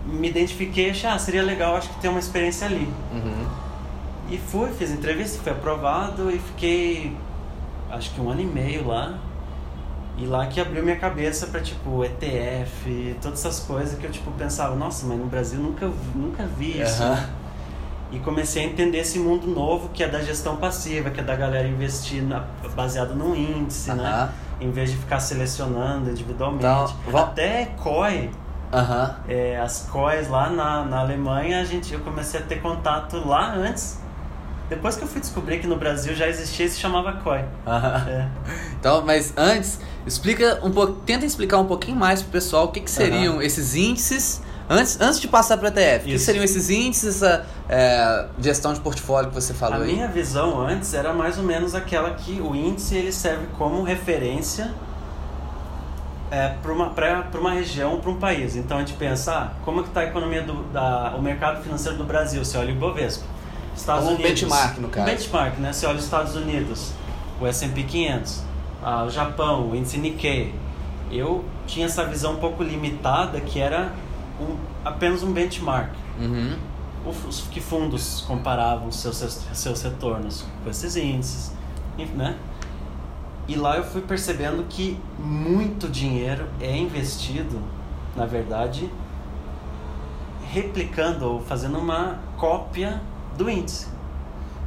[0.06, 2.92] me identifiquei, achei, ah, seria legal, acho que ter uma experiência ali.
[3.12, 3.48] Uhum.
[4.30, 7.16] E fui, fiz entrevista, fui aprovado e fiquei
[7.92, 9.18] acho que um ano e meio lá.
[10.18, 14.30] E lá que abriu minha cabeça para tipo ETF, todas essas coisas que eu tipo
[14.32, 17.04] pensava, nossa, mas no Brasil nunca nunca vi isso.
[17.04, 17.30] Né?
[18.12, 21.36] E comecei a entender esse mundo novo que é da gestão passiva, que é da
[21.36, 22.44] galera investir na,
[22.76, 24.08] baseado num índice, né?
[24.08, 24.30] Aham.
[24.62, 26.94] Em vez de ficar selecionando individualmente.
[27.08, 28.30] Então, Até COI,
[28.72, 29.16] Aham.
[29.28, 33.52] é, as COIs lá na, na Alemanha, a gente, eu comecei a ter contato lá
[33.56, 34.00] antes.
[34.70, 37.46] Depois que eu fui descobrir que no Brasil já existia e se chamava COI.
[38.08, 38.28] É.
[38.80, 42.82] Então, mas antes, explica um pouco, tenta explicar um pouquinho mais pro pessoal o que,
[42.82, 46.06] que seriam esses índices antes, antes de passar para ETF.
[46.06, 49.94] O que seriam esses índices, essa é, gestão de portfólio que você falou A aí?
[49.94, 54.74] minha visão antes era mais ou menos aquela que o índice ele serve como referência
[56.30, 58.56] é, para uma, pra, pra uma região, para um país.
[58.56, 61.64] Então a gente pensa, ah, como é que está a economia, do, da, o mercado
[61.64, 62.44] financeiro do Brasil?
[62.44, 63.24] Você olha o Ibovespa.
[63.76, 64.42] Estados Como um Unidos.
[64.42, 65.08] benchmark, no caso.
[65.10, 65.74] Um benchmark, né?
[65.74, 66.92] Você olha os Estados Unidos,
[67.42, 68.44] o S&P 500,
[68.84, 70.54] ah, o Japão, o índice Nikkei.
[71.12, 73.92] Eu tinha essa visão um pouco limitada que era
[74.40, 76.56] um, apenas um benchmark Uhum.
[77.28, 79.18] os que fundos comparavam seus,
[79.54, 81.52] seus retornos com esses índices,
[82.16, 82.36] né?
[83.48, 87.60] E lá eu fui percebendo que muito dinheiro é investido,
[88.16, 88.90] na verdade,
[90.52, 93.02] replicando ou fazendo uma cópia
[93.38, 93.88] do índice,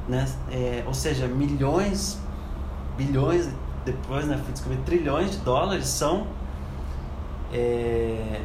[0.09, 0.26] né?
[0.50, 2.18] É, ou seja, milhões,
[2.96, 3.48] bilhões,
[3.85, 6.26] depois, né, fui descobrir trilhões de dólares são
[7.52, 8.40] é,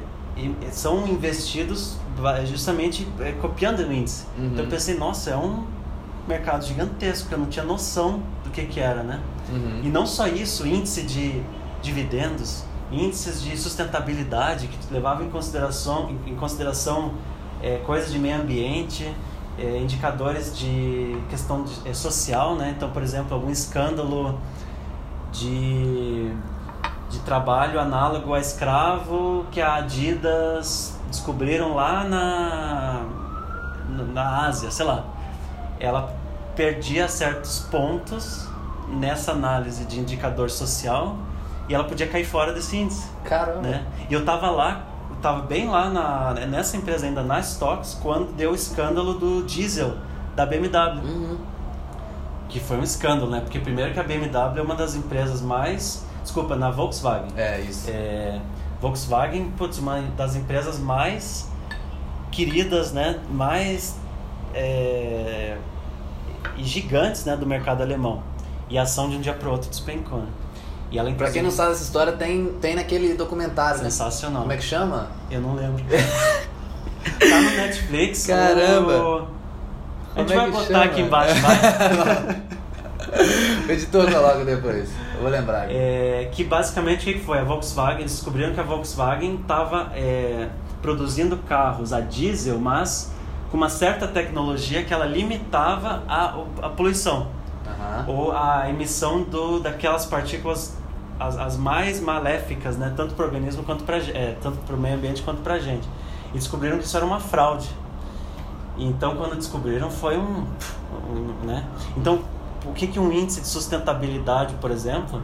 [0.71, 1.97] são investidos
[2.45, 4.25] justamente é, copiando o índice.
[4.37, 4.47] Uhum.
[4.47, 5.65] Então eu pensei, nossa, é um
[6.27, 9.19] mercado gigantesco, que eu não tinha noção do que que era, né?
[9.49, 9.81] Uhum.
[9.83, 11.41] E não só isso, índice de
[11.81, 17.13] dividendos, índices de sustentabilidade que levavam em consideração, em, em consideração
[17.61, 19.11] é, coisas de meio ambiente,
[19.61, 22.73] é, indicadores de questão de- é, social, né?
[22.75, 24.39] Então, por exemplo, algum escândalo
[25.31, 26.31] de,
[27.09, 33.01] de trabalho análogo a escravo que a Adidas descobriram lá na,
[34.13, 35.03] na Ásia, sei lá.
[35.79, 36.13] Ela
[36.55, 38.47] perdia certos pontos
[38.89, 41.15] nessa análise de indicador social
[41.69, 43.61] e ela podia cair fora desse índice, Caramba.
[43.61, 43.85] né?
[44.09, 44.81] E eu tava lá,
[45.21, 49.95] tava bem lá na, nessa empresa ainda, na Stocks, quando deu o escândalo do diesel
[50.35, 51.01] da BMW.
[51.03, 51.37] Uhum.
[52.49, 53.39] Que foi um escândalo, né?
[53.41, 56.05] Porque primeiro que a BMW é uma das empresas mais...
[56.21, 57.29] Desculpa, na Volkswagen.
[57.35, 57.89] É isso.
[57.89, 58.39] É,
[58.79, 61.49] Volkswagen, putz, uma das empresas mais
[62.31, 63.19] queridas, né?
[63.29, 63.97] Mais
[64.53, 65.57] é,
[66.57, 67.35] e gigantes, né?
[67.35, 68.21] Do mercado alemão.
[68.69, 70.19] E a ação de um dia para o outro despencou.
[70.19, 70.27] Né?
[70.91, 73.89] E ela Pra quem não sabe essa história, tem, tem naquele documentário, né?
[73.89, 74.41] sensacional.
[74.41, 75.07] Como é que chama?
[75.31, 75.81] Eu não lembro.
[75.87, 78.27] tá no Netflix.
[78.27, 79.27] Caramba.
[80.13, 80.83] A gente é vai botar chama?
[80.83, 81.35] aqui embaixo.
[83.67, 84.89] O editor coloca depois.
[85.15, 85.67] Eu vou lembrar.
[85.69, 87.39] É, que basicamente o que foi?
[87.39, 89.91] A Volkswagen, eles descobriram que a Volkswagen estava
[90.81, 93.11] produzindo carros a diesel, mas
[93.49, 97.27] com uma certa tecnologia que ela limitava a, a poluição
[97.67, 98.05] Aham.
[98.07, 100.77] ou a emissão do, daquelas partículas
[101.21, 104.79] as, as mais maléficas, né, tanto para o organismo quanto para é, tanto para o
[104.79, 105.87] meio ambiente quanto para a gente.
[106.33, 107.69] E descobriram que isso era uma fraude.
[108.77, 110.47] Então, quando descobriram, foi um,
[111.09, 111.67] um né?
[111.95, 112.21] Então,
[112.65, 115.21] o que que um índice de sustentabilidade, por exemplo,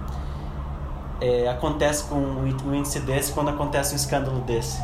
[1.20, 4.80] é, acontece com um índice desse quando acontece um escândalo desse?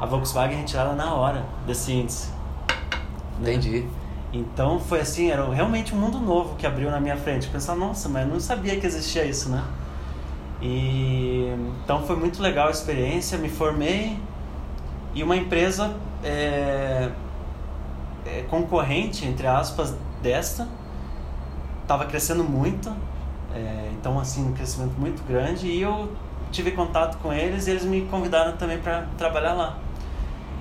[0.00, 2.30] A Volkswagen retirada na hora desse índice.
[3.38, 3.52] né?
[3.52, 3.86] Entendi.
[4.32, 7.48] Então foi assim, era realmente um mundo novo que abriu na minha frente.
[7.48, 9.62] Pensar, nossa, mas eu não sabia que existia isso, né?
[10.66, 14.18] E então foi muito legal a experiência, me formei.
[15.14, 17.10] E uma empresa é,
[18.26, 20.68] é, concorrente, entre aspas, desta,
[21.82, 22.92] estava crescendo muito,
[23.54, 25.68] é, então assim, um crescimento muito grande.
[25.68, 26.12] E eu
[26.50, 29.78] tive contato com eles e eles me convidaram também para trabalhar lá.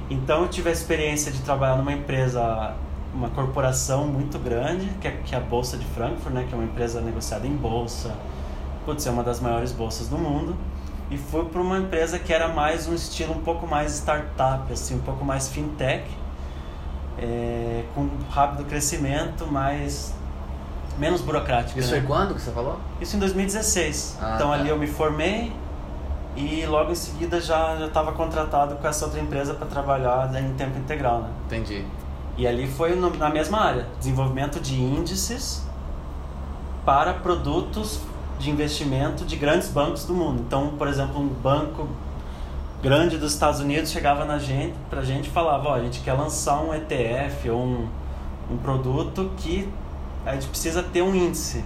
[0.10, 2.76] Então eu tive a experiência de trabalhar numa empresa,
[3.14, 6.58] uma corporação muito grande, que é, que é a Bolsa de Frankfurt, né, que é
[6.58, 8.16] uma empresa negociada em bolsa,
[8.86, 10.56] putz, é uma das maiores bolsas do mundo.
[11.10, 14.96] E fui para uma empresa que era mais um estilo um pouco mais startup, assim,
[14.96, 16.06] um pouco mais fintech,
[17.18, 20.14] é, com rápido crescimento, mas
[20.98, 21.78] menos burocrático.
[21.80, 22.00] Isso né?
[22.00, 22.80] foi quando que você falou?
[23.02, 24.18] Isso em 2016.
[24.22, 24.54] Ah, então tá.
[24.56, 25.52] ali eu me formei
[26.36, 30.54] e logo em seguida já já estava contratado com essa outra empresa para trabalhar em
[30.54, 31.30] tempo integral, né?
[31.46, 31.86] Entendi.
[32.38, 35.64] E ali foi no- na mesma área, desenvolvimento de índices
[36.84, 38.00] para produtos
[38.40, 40.44] de investimento de grandes bancos do mundo.
[40.46, 41.88] Então, por exemplo, um banco
[42.82, 46.14] grande dos Estados Unidos chegava na gente, pra gente e falava, ó, a gente quer
[46.14, 47.88] lançar um ETF ou um,
[48.52, 49.68] um produto que
[50.26, 51.64] a gente precisa ter um índice.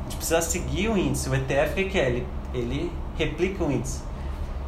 [0.00, 1.28] A gente precisa seguir o índice.
[1.28, 2.08] O ETF, o que que é?
[2.08, 4.02] Ele ele replica o índice.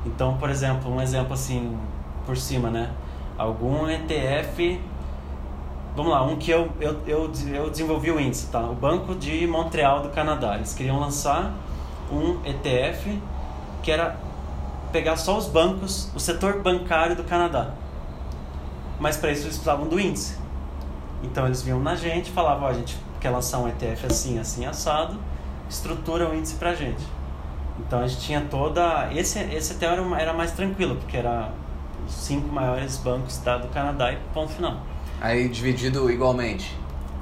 [0.06, 1.76] Então, por exemplo, um exemplo assim
[2.26, 2.90] por cima, né?
[3.36, 4.80] Algum ETF
[5.96, 8.60] Vamos lá, um que eu, eu, eu, eu desenvolvi o índice, tá?
[8.60, 10.56] O Banco de Montreal do Canadá.
[10.56, 11.54] Eles queriam lançar
[12.10, 13.20] um ETF
[13.80, 14.16] que era
[14.90, 17.70] pegar só os bancos, o setor bancário do Canadá.
[18.98, 20.36] Mas para isso eles precisavam do índice.
[21.22, 24.38] Então eles vinham na gente e falavam: oh, a gente quer lançar um ETF assim,
[24.38, 25.16] assim, assado,
[25.70, 27.04] estrutura o índice pra gente.
[27.78, 29.12] Então a gente tinha toda.
[29.14, 31.52] Esse, esse até era, era mais tranquilo, porque era
[32.04, 34.93] os cinco maiores bancos do Canadá e ponto final.
[35.20, 36.76] Aí dividido igualmente?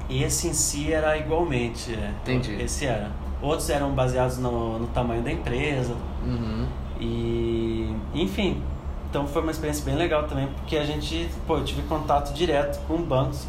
[0.09, 1.93] Esse em si era igualmente.
[1.93, 2.11] É.
[2.21, 2.61] Entendi.
[2.61, 3.11] Esse era.
[3.41, 5.95] Outros eram baseados no, no tamanho da empresa.
[6.25, 6.67] Uhum.
[6.99, 7.95] E.
[8.13, 8.61] Enfim.
[9.09, 11.29] Então foi uma experiência bem legal também, porque a gente.
[11.45, 13.47] Pô, eu tive contato direto com bancos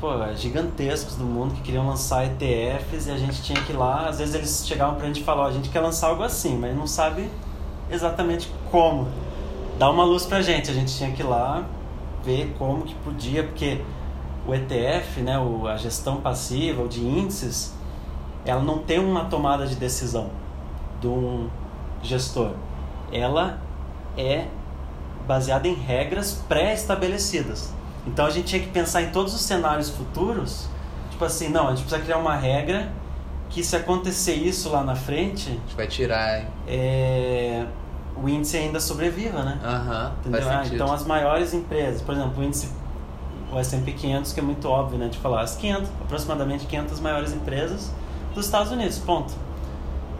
[0.00, 4.08] pô, gigantescos do mundo que queriam lançar ETFs e a gente tinha que ir lá.
[4.08, 6.74] Às vezes eles chegavam pra gente e falavam: a gente quer lançar algo assim, mas
[6.76, 7.28] não sabe
[7.90, 9.08] exatamente como.
[9.78, 10.70] Dá uma luz pra gente.
[10.70, 11.64] A gente tinha que ir lá
[12.24, 13.80] ver como que podia, porque
[14.46, 17.74] o ETF, né, o, a gestão passiva, o de índices,
[18.44, 20.30] ela não tem uma tomada de decisão
[21.00, 21.48] de um
[22.02, 22.52] gestor.
[23.12, 23.60] Ela
[24.16, 24.46] é
[25.26, 27.72] baseada em regras pré-estabelecidas.
[28.06, 30.66] Então a gente tinha que pensar em todos os cenários futuros,
[31.10, 32.90] tipo assim, não, a gente precisa criar uma regra
[33.50, 37.66] que se acontecer isso lá na frente, a gente vai tirar, é,
[38.22, 39.58] o índice ainda sobreviva, né?
[40.20, 40.48] Entendeu?
[40.48, 42.68] Ah, então as maiores empresas, por exemplo, o índice
[43.50, 47.32] o S&P 500, que é muito óbvio, né, de falar, as 500, aproximadamente 500 maiores
[47.32, 47.90] empresas
[48.34, 49.32] dos Estados Unidos, ponto.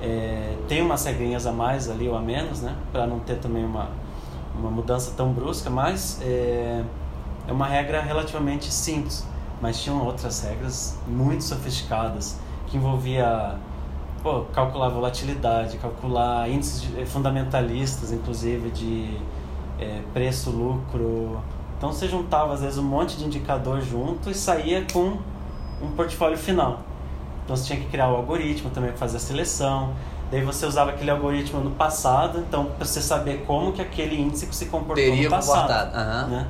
[0.00, 3.64] É, tem umas regrinhas a mais ali ou a menos, né, para não ter também
[3.64, 3.90] uma,
[4.58, 6.82] uma mudança tão brusca, mas é,
[7.46, 9.26] é uma regra relativamente simples.
[9.60, 13.56] Mas tinham outras regras muito sofisticadas que envolvia
[14.22, 19.18] pô, calcular volatilidade, calcular índices de, eh, fundamentalistas, inclusive de
[19.78, 21.40] é, preço, lucro.
[21.76, 25.18] Então você juntava às vezes um monte de indicador junto e saía com
[25.80, 26.80] um portfólio final.
[27.44, 29.94] Então você tinha que criar o algoritmo também para fazer a seleção.
[30.30, 34.46] Daí você usava aquele algoritmo no passado, então para você saber como que aquele índice
[34.50, 35.96] se comportou Teria no passado.
[35.96, 36.28] Uhum.
[36.28, 36.48] Né?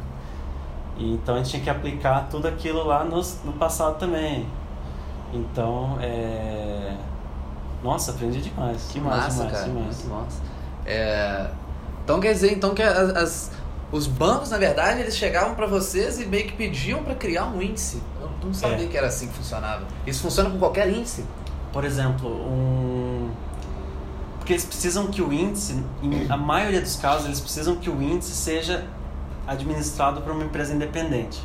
[0.96, 4.46] E, então a gente tinha que aplicar tudo aquilo lá no, no passado também.
[5.32, 6.96] Então, é...
[7.82, 8.82] Nossa, aprendi demais.
[8.88, 9.64] Que demais, massa, demais, cara.
[9.68, 10.04] demais.
[10.04, 10.40] Muito massa.
[10.84, 11.50] É...
[12.04, 13.50] Então quer dizer então que as, as,
[13.92, 17.60] os bancos, na verdade, eles chegavam para vocês e meio que pediam para criar um
[17.60, 18.02] índice.
[18.20, 18.88] Eu não sabia É.
[18.88, 19.84] que era assim que funcionava.
[20.06, 21.24] Isso funciona com qualquer índice?
[21.72, 23.30] Por exemplo, um.
[24.38, 28.02] Porque eles precisam que o índice, em a maioria dos casos, eles precisam que o
[28.02, 28.86] índice seja
[29.46, 31.42] administrado por uma empresa independente.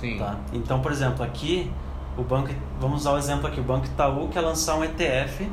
[0.00, 0.18] Sim.
[0.18, 0.36] Tá?
[0.52, 1.70] Então, por exemplo, aqui,
[2.16, 5.48] o banco, vamos usar o exemplo aqui, o Banco Itaú quer lançar um ETF,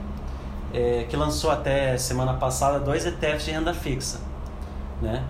[0.74, 4.20] é, que lançou até semana passada dois ETFs de renda fixa.
[5.02, 5.24] Né?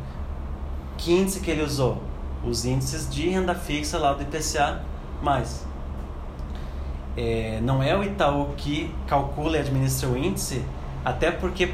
[0.97, 2.01] Que índice que ele usou?
[2.43, 4.81] Os índices de renda fixa lá do IPCA+.
[7.17, 10.63] É, não é o Itaú que calcula e administra o índice,
[11.03, 11.73] até porque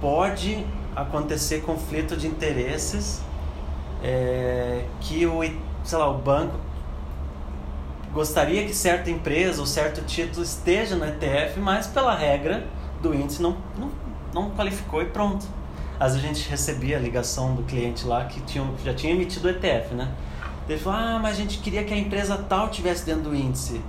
[0.00, 0.64] pode
[0.96, 3.22] acontecer conflito de interesses
[4.02, 5.40] é, que o,
[5.84, 6.58] sei lá, o banco
[8.18, 12.66] gostaria que certa empresa ou certo título esteja no ETF, mas pela regra
[13.00, 13.92] do índice não, não,
[14.34, 15.46] não qualificou e pronto.
[16.00, 19.46] Às vezes a gente recebia a ligação do cliente lá que tinha, já tinha emitido
[19.46, 20.12] o ETF, né?
[20.68, 23.80] Ele falou, ah, mas a gente queria que a empresa tal tivesse dentro do índice.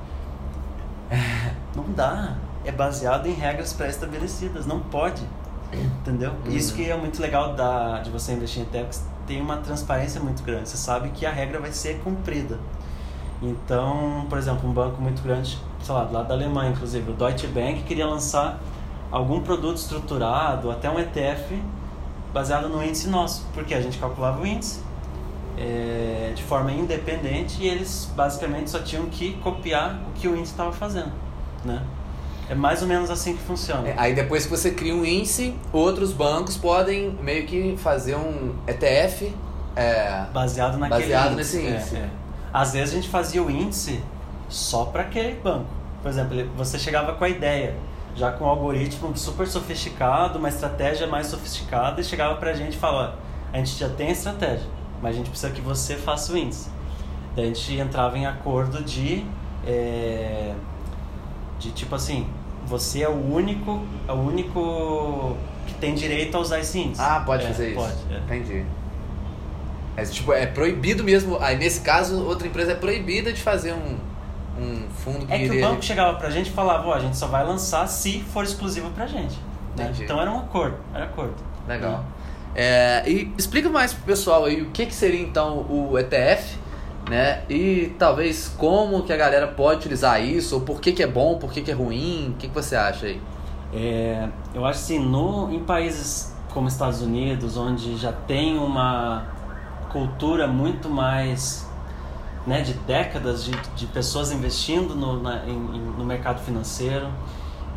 [1.76, 2.38] Não dá.
[2.64, 4.68] É baseado em regras pré-estabelecidas.
[4.68, 5.24] Não pode.
[5.74, 6.36] Entendeu?
[6.46, 9.04] Isso que é muito legal da, de você investir em ETFs.
[9.26, 10.70] Tem uma transparência muito grande.
[10.70, 12.60] Você sabe que a regra vai ser cumprida.
[13.42, 17.48] Então, por exemplo, um banco muito grande, sei lá, lá da Alemanha, inclusive, o Deutsche
[17.48, 18.60] Bank queria lançar
[19.12, 21.62] algum produto estruturado, até um ETF,
[22.34, 23.46] baseado no índice nosso.
[23.54, 24.82] Porque a gente calculava o índice
[25.58, 30.52] é, de forma independente e eles basicamente só tinham que copiar o que o índice
[30.52, 31.12] estava fazendo,
[31.64, 31.82] né?
[32.50, 33.88] É mais ou menos assim que funciona.
[33.88, 38.56] É, aí depois que você cria um índice, outros bancos podem meio que fazer um
[38.68, 39.34] ETF.
[39.76, 41.58] É, Baseado naquele Baseado índice.
[41.58, 41.96] nesse É, índice.
[41.98, 42.10] é.
[42.54, 44.02] Às vezes a gente fazia o índice
[44.48, 45.68] só para aquele banco.
[46.02, 47.76] Por exemplo, você chegava com a ideia,
[48.16, 52.78] já com um algoritmo super sofisticado, uma estratégia mais sofisticada, e chegava pra gente e
[52.78, 53.16] falava:
[53.54, 54.68] a gente já tem a estratégia,
[55.02, 56.70] mas a gente precisa que você faça o índice.
[57.36, 59.24] Daí a gente entrava em acordo de.
[59.68, 60.54] é,
[61.60, 62.26] de tipo assim,
[62.66, 65.36] você é o único, é o único
[65.68, 67.02] que tem direito a usar esse índice.
[67.02, 67.80] Ah, pode É, fazer isso.
[67.80, 68.14] Pode.
[68.14, 68.18] é.
[68.20, 68.66] Entendi.
[70.00, 71.38] É, tipo, é proibido mesmo.
[71.42, 73.98] Aí nesse caso, outra empresa é proibida de fazer um,
[74.62, 77.18] um fundo que É que o banco chegava pra gente e falava, ó, a gente
[77.18, 79.38] só vai lançar se for exclusivo pra gente.
[79.78, 79.92] Né?
[80.00, 81.36] Então era um acordo, era acordo.
[81.68, 82.06] Legal.
[82.56, 86.58] É, e explica mais pro pessoal aí o que, que seria então o ETF,
[87.10, 87.44] né?
[87.50, 91.38] E talvez como que a galera pode utilizar isso, ou por que, que é bom,
[91.38, 93.22] por que, que é ruim, o que, que você acha aí?
[93.74, 99.28] É, eu acho assim, no, em países como Estados Unidos, onde já tem uma
[99.90, 101.68] cultura muito mais
[102.48, 107.10] né, de décadas de, de pessoas investindo no, na, em, no mercado financeiro,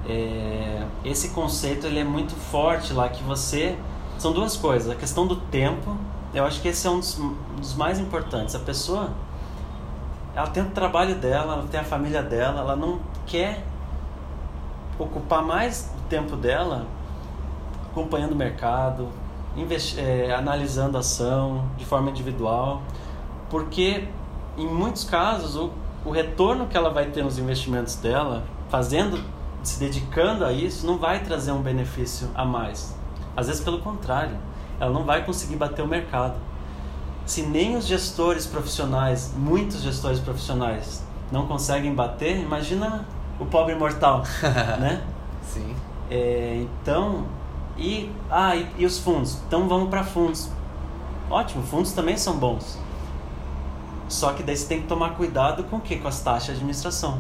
[0.08, 3.76] é, esse conceito ele é muito forte lá que você
[4.18, 5.96] são duas coisas a questão do tempo
[6.34, 9.10] eu acho que esse é um dos, um dos mais importantes a pessoa
[10.34, 13.64] ela tem o trabalho dela ela tem a família dela ela não quer
[14.98, 16.86] ocupar mais o tempo dela
[17.90, 19.08] acompanhando o mercado
[19.98, 22.82] é, analisando a ação de forma individual
[23.50, 24.08] porque
[24.56, 25.70] em muitos casos o,
[26.04, 29.22] o retorno que ela vai ter nos investimentos dela fazendo
[29.62, 32.94] se dedicando a isso, não vai trazer um benefício a mais.
[33.36, 34.36] Às vezes, pelo contrário,
[34.80, 36.34] ela não vai conseguir bater o mercado.
[37.24, 43.06] Se nem os gestores profissionais, muitos gestores profissionais, não conseguem bater, imagina
[43.38, 44.24] o pobre mortal,
[44.80, 45.02] né?
[45.42, 45.74] Sim.
[46.10, 47.24] É, então,
[47.76, 49.38] e, ah, e, e os fundos?
[49.46, 50.50] Então vamos para fundos.
[51.30, 52.78] Ótimo, fundos também são bons.
[54.08, 55.96] Só que daí você tem que tomar cuidado com o que?
[55.96, 57.18] Com as taxas de administração.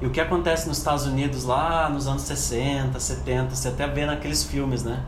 [0.00, 4.06] E o que acontece nos Estados Unidos lá nos anos 60, 70, você até vê
[4.06, 5.04] naqueles filmes, né?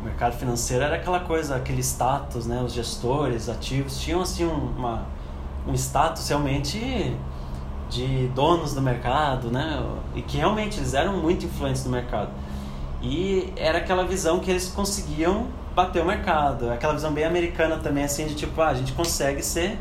[0.00, 2.60] O mercado financeiro era aquela coisa, aquele status, né?
[2.60, 5.06] Os gestores ativos tinham assim uma,
[5.66, 7.16] um status realmente
[7.88, 9.82] de donos do mercado, né?
[10.14, 12.30] E que realmente eles eram muito influentes no mercado.
[13.00, 16.70] E era aquela visão que eles conseguiam bater o mercado.
[16.70, 19.78] Aquela visão bem americana também, assim, de tipo, ah, a gente consegue ser,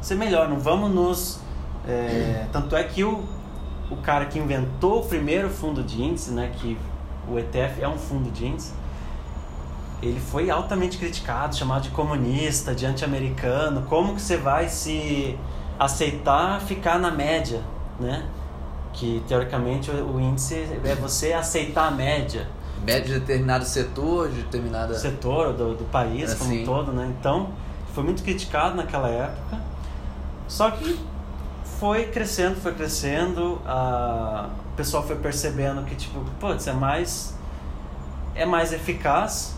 [0.00, 1.40] ser melhor, não vamos nos
[1.86, 3.24] é, tanto é que o,
[3.90, 6.78] o cara que inventou o primeiro fundo de índice, né, que
[7.28, 8.72] o ETF é um fundo de índice,
[10.02, 13.82] ele foi altamente criticado, chamado de comunista, de anti-americano.
[13.82, 15.38] Como que você vai se
[15.78, 17.60] aceitar ficar na média,
[17.98, 18.26] né?
[18.92, 22.48] Que teoricamente o, índice é você aceitar a média.
[22.84, 26.38] Média de determinado setor, de determinado setor do, do país assim.
[26.38, 27.12] como um todo, né?
[27.18, 27.50] Então
[27.94, 29.58] foi muito criticado naquela época.
[30.48, 30.98] Só que
[31.78, 34.48] foi crescendo, foi crescendo, a...
[34.72, 37.34] o pessoal foi percebendo que, tipo, putz, é mais,
[38.34, 39.54] é mais eficaz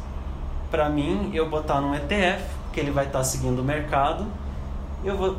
[0.73, 2.42] para mim eu botar num ETF,
[2.73, 4.27] que ele vai estar tá seguindo o mercado,
[5.05, 5.37] eu vou,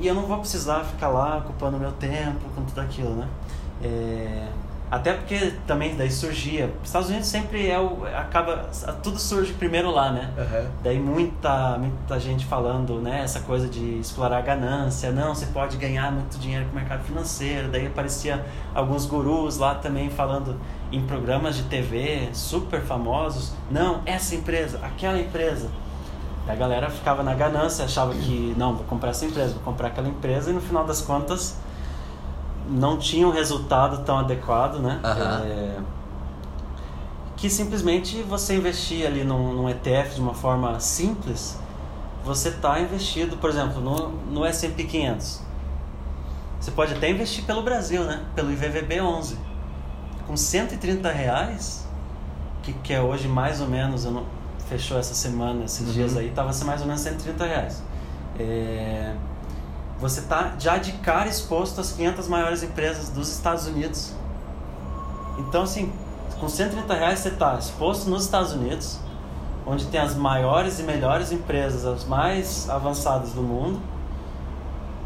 [0.00, 3.28] e eu não vou precisar ficar lá ocupando meu tempo com tudo aquilo, né?
[3.82, 4.48] É,
[4.90, 6.72] até porque também daí surgia.
[6.82, 8.06] Estados Unidos sempre é o.
[8.06, 8.68] acaba.
[9.02, 10.32] Tudo surge primeiro lá, né?
[10.36, 10.68] Uhum.
[10.82, 13.22] Daí muita, muita gente falando, né?
[13.22, 15.10] Essa coisa de explorar a ganância.
[15.10, 17.68] Não, você pode ganhar muito dinheiro com o mercado financeiro.
[17.68, 20.58] Daí aparecia alguns gurus lá também falando
[20.90, 23.52] em programas de TV super famosos.
[23.70, 25.68] Não, essa empresa, aquela empresa.
[26.48, 30.08] A galera ficava na ganância, achava que, não, vou comprar essa empresa, vou comprar aquela
[30.08, 30.50] empresa.
[30.50, 31.56] E no final das contas
[32.68, 35.00] não tinha um resultado tão adequado, né?
[35.04, 35.46] Uhum.
[35.46, 35.76] É,
[37.36, 41.56] que simplesmente você investir ali num, num, ETF de uma forma simples,
[42.24, 45.40] você está investido, por exemplo, no, no S&P 500.
[46.60, 48.24] Você pode até investir pelo Brasil, né?
[48.34, 49.38] Pelo IVVB 11.
[50.26, 51.86] Com 130 reais,
[52.62, 54.24] que, que é hoje mais ou menos, eu não,
[54.68, 55.92] fechou essa semana, esses uhum.
[55.92, 57.82] dias aí, estava mais ou menos 130 reais.
[58.38, 59.14] É,
[59.98, 64.12] você está já de cara exposto às 500 maiores empresas dos Estados Unidos.
[65.38, 65.92] Então, assim,
[66.38, 68.98] com 130 reais você está exposto nos Estados Unidos,
[69.66, 73.80] onde tem as maiores e melhores empresas, as mais avançadas do mundo,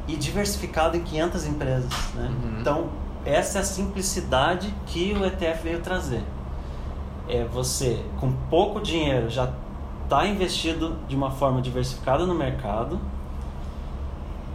[0.07, 1.93] e diversificado em 500 empresas.
[2.15, 2.31] Né?
[2.31, 2.61] Uhum.
[2.61, 2.89] Então,
[3.25, 6.23] essa é a simplicidade que o ETF veio trazer.
[7.29, 9.51] É você, com pouco dinheiro, já
[10.05, 13.01] está investido de uma forma diversificada no mercado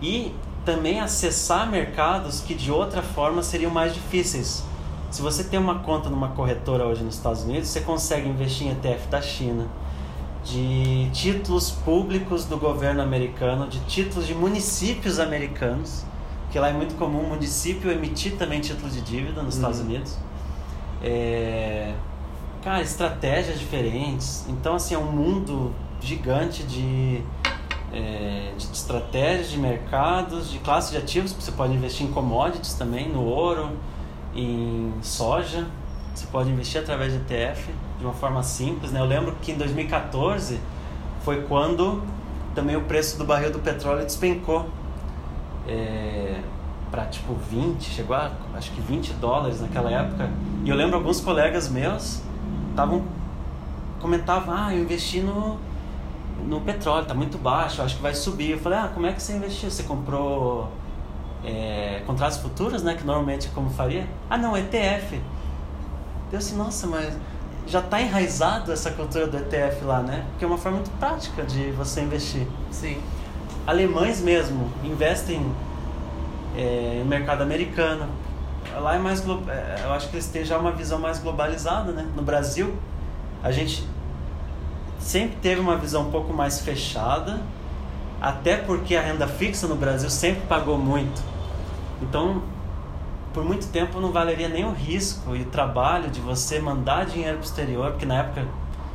[0.02, 0.34] e
[0.64, 4.64] também acessar mercados que de outra forma seriam mais difíceis.
[5.10, 8.72] Se você tem uma conta numa corretora hoje nos Estados Unidos, você consegue investir em
[8.72, 9.66] ETF da China,
[10.44, 16.04] de títulos públicos do governo americano, de títulos de municípios americanos,
[16.52, 19.62] que lá é muito comum o município emitir também títulos de dívida nos uhum.
[19.62, 20.18] Estados Unidos.
[21.02, 21.94] É...
[22.68, 24.46] Cara, estratégias diferentes.
[24.50, 27.24] Então, assim, é um mundo gigante de
[27.94, 33.08] é, de estratégias de mercados, de classe de ativos, você pode investir em commodities também,
[33.08, 33.70] no ouro,
[34.36, 35.66] em soja,
[36.14, 38.92] você pode investir através de ETF de uma forma simples.
[38.92, 39.00] Né?
[39.00, 40.60] Eu lembro que em 2014
[41.22, 42.04] foi quando
[42.54, 44.66] também o preço do barril do petróleo despencou.
[45.66, 46.42] É,
[46.92, 50.30] para tipo 20, chegou a acho que 20 dólares naquela época.
[50.66, 52.27] E eu lembro alguns colegas meus
[52.78, 53.04] estavam
[54.00, 55.58] comentavam, ah, eu investi no
[56.46, 58.52] no petróleo, tá muito baixo, acho que vai subir.
[58.52, 59.72] Eu falei, ah, como é que você investiu?
[59.72, 60.72] Você comprou
[61.44, 62.94] é, contratos futuros, né?
[62.94, 64.08] Que normalmente é como faria?
[64.30, 65.20] Ah, não, ETF.
[66.32, 67.18] Eu assim, nossa, mas
[67.66, 70.26] já está enraizado essa cultura do ETF lá, né?
[70.30, 72.48] Porque é uma forma muito prática de você investir.
[72.72, 73.02] Sim.
[73.66, 75.44] Alemães mesmo investem
[76.56, 78.08] é, no mercado americano.
[78.80, 82.08] Lá é mais é, eu acho que eles têm já uma visão mais globalizada, né?
[82.16, 82.76] No Brasil,
[83.44, 83.88] a gente
[85.00, 87.42] sempre teve uma visão um pouco mais fechada,
[88.22, 91.22] até porque a renda fixa no Brasil sempre pagou muito.
[92.02, 92.42] Então,
[93.34, 97.38] por muito tempo não valeria nem o risco e o trabalho de você mandar dinheiro
[97.38, 98.46] para o exterior, porque na época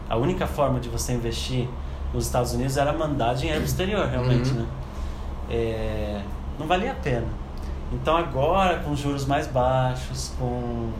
[0.08, 1.68] a única forma de você investir
[2.12, 4.60] nos Estados Unidos era mandar dinheiro para o exterior, realmente, uhum.
[4.60, 4.66] né?
[5.50, 6.22] É,
[6.58, 7.26] não valia a pena.
[7.92, 10.90] Então agora, com juros mais baixos, com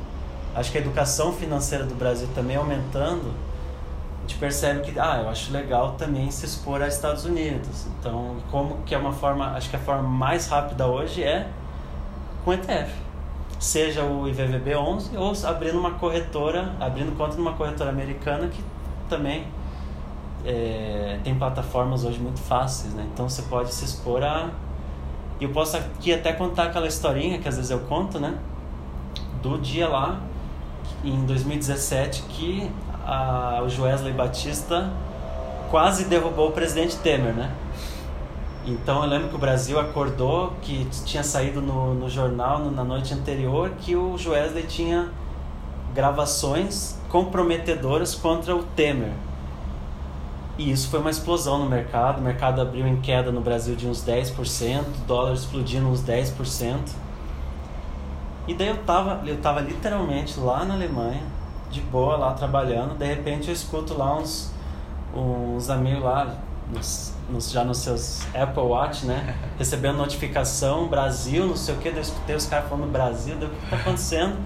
[0.55, 3.33] acho que a educação financeira do Brasil também aumentando,
[4.19, 7.87] a gente percebe que, ah, eu acho legal também se expor a Estados Unidos.
[7.99, 11.49] Então, como que é uma forma, acho que a forma mais rápida hoje é
[12.45, 12.93] com ETF.
[13.59, 18.63] Seja o IVVB 11 ou abrindo uma corretora, abrindo conta numa corretora americana que
[19.09, 19.47] também
[20.45, 23.07] é, tem plataformas hoje muito fáceis, né?
[23.13, 24.51] Então você pode se expor a.
[25.43, 28.39] E eu posso aqui até contar aquela historinha que às vezes eu conto, né?
[29.43, 30.21] Do dia lá,
[31.03, 32.71] em 2017, que
[33.05, 34.89] a, o Joesley Batista
[35.69, 37.51] quase derrubou o presidente Temer, né?
[38.65, 42.85] Então eu lembro que o Brasil acordou que tinha saído no, no jornal no, na
[42.85, 45.09] noite anterior que o Joesley tinha
[45.93, 49.11] gravações comprometedoras contra o Temer.
[50.59, 52.19] E isso foi uma explosão no mercado.
[52.19, 56.79] O mercado abriu em queda no Brasil de uns 10%, o dólar explodindo uns 10%.
[58.47, 61.23] E daí eu tava, eu tava literalmente lá na Alemanha,
[61.71, 64.53] de boa lá trabalhando, de repente eu escuto lá uns,
[65.15, 66.37] uns amigos lá,
[66.73, 69.37] nos, nos, já nos seus Apple Watch, né?
[69.59, 73.53] Recebendo notificação, Brasil, não sei o que, eu escutei os caras falando Brasil, daí, o
[73.53, 74.37] que tá acontecendo?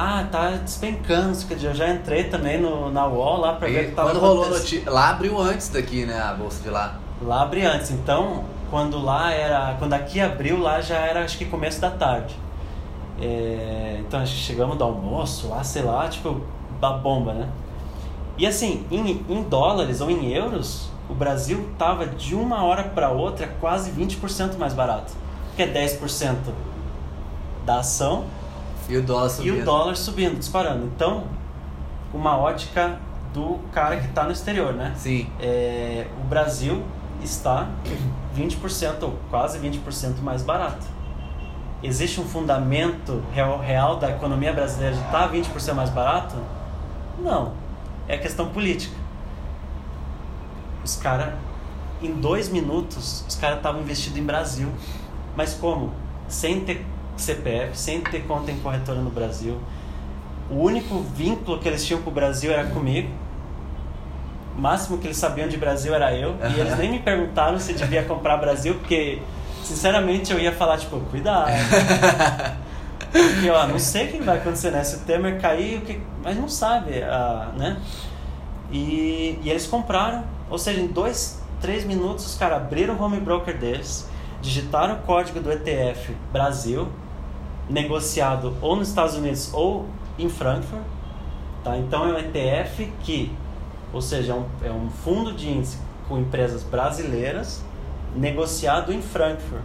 [0.00, 3.88] Ah, tá despencando, eu já entrei também no, na UOL lá pra e ver o
[3.88, 7.00] que tava Quando rolou notícia, lá abriu antes daqui, né, a bolsa de lá.
[7.20, 11.46] Lá abriu antes, então, quando lá era, quando aqui abriu, lá já era acho que
[11.46, 12.36] começo da tarde.
[13.20, 16.42] É, então chegamos do almoço lá, sei lá, tipo,
[16.80, 17.48] da bomba, né?
[18.36, 23.10] E assim, em, em dólares ou em euros, o Brasil tava de uma hora para
[23.10, 25.12] outra quase 20% mais barato.
[25.56, 26.36] Que é 10%
[27.66, 28.37] da ação
[28.88, 29.56] e o dólar subindo.
[29.56, 30.86] E o dólar subindo, disparando.
[30.86, 31.24] Então,
[32.12, 32.98] uma ótica
[33.32, 34.94] do cara que está no exterior, né?
[34.96, 35.28] Sim.
[35.40, 36.82] É, o Brasil
[37.22, 37.68] está
[38.36, 40.98] 20% ou quase 20% mais barato
[41.82, 46.36] existe um fundamento real, real da economia brasileira de estar tá 20% mais barato?
[47.18, 47.52] Não.
[48.06, 48.96] É questão política.
[50.84, 51.34] Os caras,
[52.02, 54.68] em dois minutos, os caras estavam investidos em Brasil.
[55.36, 55.92] Mas como?
[56.26, 56.84] Sem ter
[57.22, 59.58] CPF, sem ter conta em corretora no Brasil.
[60.50, 63.08] O único vínculo que eles tinham com o Brasil era comigo.
[64.56, 66.36] O máximo que eles sabiam de Brasil era eu.
[66.56, 69.20] E eles nem me perguntaram se devia comprar Brasil, porque
[69.68, 71.50] Sinceramente, eu ia falar, tipo, cuidado.
[73.12, 74.82] Porque, ó, não sei o que vai acontecer, né?
[74.82, 76.00] Se o Temer cair, o que...
[76.22, 77.76] mas não sabe, uh, né?
[78.72, 83.20] E, e eles compraram, ou seja, em dois, três minutos os caras abriram o home
[83.20, 84.08] broker deles,
[84.40, 86.88] digitaram o código do ETF Brasil,
[87.68, 89.86] negociado ou nos Estados Unidos ou
[90.18, 90.82] em Frankfurt.
[91.62, 91.76] Tá?
[91.76, 93.32] Então é um ETF que,
[93.92, 97.62] ou seja, é um, é um fundo de índice com empresas brasileiras
[98.16, 99.62] negociado em Frankfurt.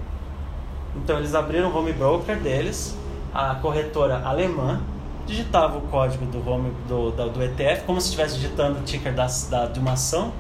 [0.95, 2.97] Então eles abriram o home broker deles,
[3.33, 4.81] a corretora alemã
[5.25, 9.13] digitava o código do home do, do, do ETF como se estivesse digitando o ticker
[9.13, 10.33] da, da, de uma ação,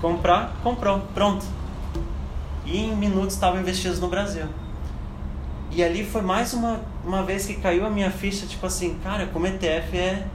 [0.00, 1.46] comprar, comprou, pronto.
[2.66, 4.46] E em minutos estavam investidos no Brasil.
[5.70, 9.26] E ali foi mais uma, uma vez que caiu a minha ficha, tipo assim, cara,
[9.26, 10.26] como ETF é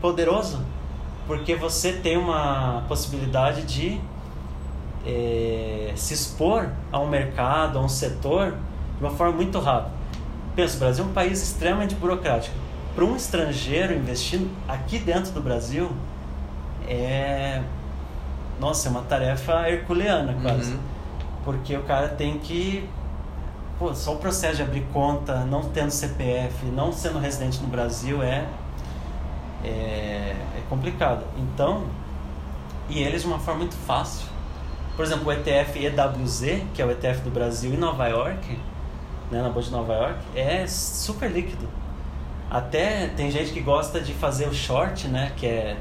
[0.00, 0.64] poderoso,
[1.26, 4.00] porque você tem uma possibilidade de
[5.04, 8.52] é, se expor a um mercado, a um setor,
[8.96, 9.92] de uma forma muito rápida.
[10.54, 12.54] Pensa, o Brasil é um país extremamente burocrático.
[12.94, 15.90] Para um estrangeiro investir aqui dentro do Brasil,
[16.86, 17.62] é.
[18.58, 20.72] Nossa, é uma tarefa herculeana quase.
[20.72, 20.78] Uhum.
[21.44, 22.88] Porque o cara tem que.
[23.78, 28.22] Pô, só o processo de abrir conta, não tendo CPF, não sendo residente no Brasil
[28.22, 28.46] é.
[29.64, 31.24] É, é complicado.
[31.36, 31.84] Então,
[32.88, 34.26] e eles de uma forma muito fácil
[34.98, 38.58] por exemplo, o ETF EWZ, que é o ETF do Brasil em Nova York,
[39.30, 41.68] né, na Bolsa de Nova York, é super líquido.
[42.50, 45.76] Até tem gente que gosta de fazer o short, né, que é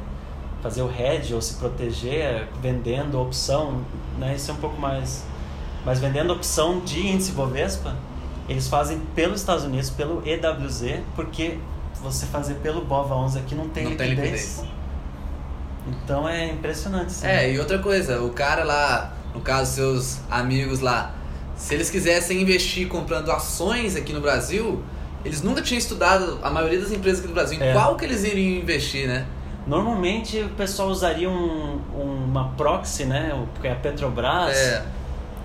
[0.62, 3.82] fazer o hedge ou se proteger vendendo opção,
[4.20, 5.26] né, isso é um pouco mais...
[5.88, 7.96] Mas vendendo opção de índice Bovespa,
[8.48, 11.58] eles fazem pelos Estados Unidos, pelo EWZ, porque
[12.02, 14.58] você fazer pelo BOVA11 aqui não tem Não tem liquidez.
[14.60, 14.64] liquidez.
[15.88, 17.14] Então é impressionante.
[17.14, 17.26] sim.
[17.26, 21.16] É, e outra coisa, o cara lá, no caso, seus amigos lá,
[21.56, 24.84] se eles quisessem investir comprando ações aqui no Brasil,
[25.24, 27.58] eles nunca tinham estudado a maioria das empresas aqui no Brasil.
[27.60, 27.72] Em É.
[27.74, 29.26] qual que eles iriam investir, né?
[29.66, 33.34] Normalmente o pessoal usaria um, uma proxy, né?
[33.34, 34.56] o- Que é a Petrobras.
[34.56, 34.86] É,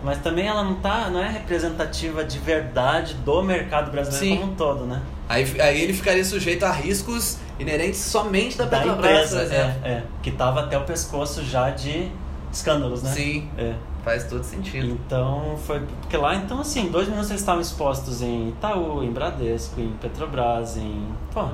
[0.03, 4.37] Mas também ela não, tá, não é representativa de verdade do mercado brasileiro Sim.
[4.41, 5.01] como um todo, né?
[5.29, 10.03] aí, aí ele ficaria sujeito a riscos inerentes somente da Da Petrobras, empresa, é, é,
[10.23, 12.11] que tava até o pescoço já de
[12.53, 13.11] escândalos, né?
[13.13, 13.75] Sim, É.
[14.05, 14.87] faz todo sentido.
[14.87, 15.81] Então foi.
[16.01, 20.77] Porque lá, então, assim, dois minutos eles estavam expostos em Itaú, em Bradesco, em Petrobras,
[20.77, 21.07] em.
[21.33, 21.47] Pô,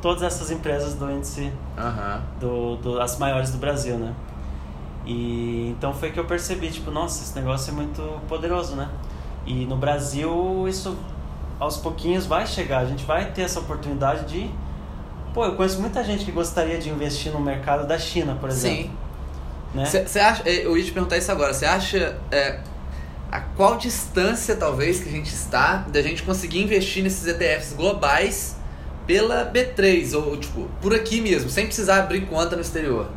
[0.00, 2.22] todas essas empresas do índice Aham.
[2.40, 4.12] do, do, as maiores do Brasil, né?
[5.04, 8.88] E então foi que eu percebi, tipo, nossa, esse negócio é muito poderoso, né?
[9.44, 10.96] E no Brasil isso
[11.58, 14.50] aos pouquinhos vai chegar, a gente vai ter essa oportunidade de
[15.32, 18.84] Pô, eu conheço muita gente que gostaria de investir no mercado da China, por exemplo.
[18.84, 18.90] Sim.
[19.74, 19.84] Né?
[20.20, 22.60] Acha, é, eu ia te perguntar isso agora, você acha é,
[23.30, 28.56] a qual distância talvez que a gente está da gente conseguir investir nesses ETFs globais
[29.06, 33.08] pela B3 ou tipo por aqui mesmo, sem precisar abrir conta no exterior?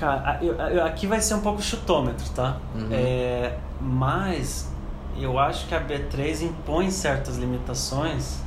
[0.00, 2.56] Cara, eu- eu- aqui vai ser um pouco chutômetro, tá?
[2.74, 2.88] Uhum.
[2.90, 4.72] É, mas
[5.18, 8.38] eu acho que a B3 impõe certas limitações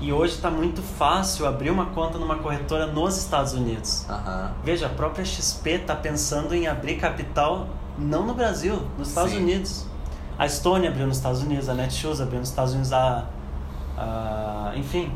[0.00, 4.04] e hoje está muito fácil abrir uma conta numa corretora nos Estados Unidos.
[4.08, 4.52] Aham.
[4.62, 7.66] Veja, a própria XP está pensando em abrir capital
[7.98, 9.38] não no Brasil, nos Estados Sim.
[9.38, 9.86] Unidos.
[10.38, 13.24] A Estônia abriu nos Estados Unidos, a Netshoes abriu nos Estados Unidos, a,
[13.96, 15.10] a- enfim.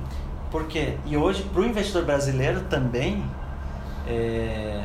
[0.51, 0.97] Por quê?
[1.07, 3.25] E hoje, para o investidor brasileiro também,
[4.07, 4.85] é,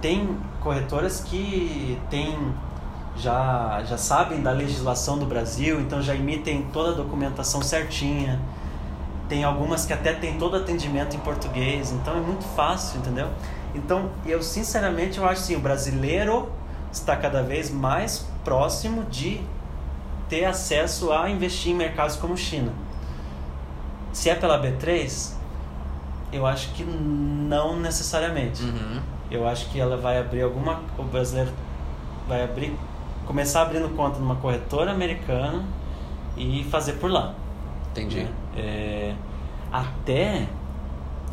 [0.00, 2.36] tem corretoras que têm
[3.16, 8.40] já, já sabem da legislação do Brasil, então já emitem toda a documentação certinha.
[9.28, 13.28] Tem algumas que até tem todo atendimento em português, então é muito fácil, entendeu?
[13.74, 16.50] Então, eu sinceramente eu acho assim, o brasileiro
[16.92, 19.40] está cada vez mais próximo de
[20.28, 22.72] ter acesso a investir em mercados como China.
[24.12, 25.32] Se é pela B3,
[26.32, 28.62] eu acho que não necessariamente.
[28.62, 29.00] Uhum.
[29.32, 30.82] Eu acho que ela vai abrir alguma.
[30.98, 31.50] O brasileiro
[32.28, 32.76] vai abrir.
[33.26, 35.64] Começar abrindo conta numa corretora americana
[36.36, 37.34] e fazer por lá.
[37.90, 38.24] Entendi.
[38.24, 38.30] né?
[38.56, 39.14] É,
[39.72, 40.46] até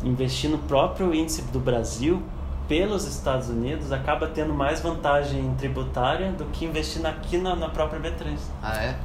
[0.02, 2.22] investir no próprio índice do Brasil
[2.66, 8.00] pelos Estados Unidos acaba tendo mais vantagem tributária do que investir aqui na, na própria
[8.00, 8.38] B3.
[8.62, 8.96] Ah, é?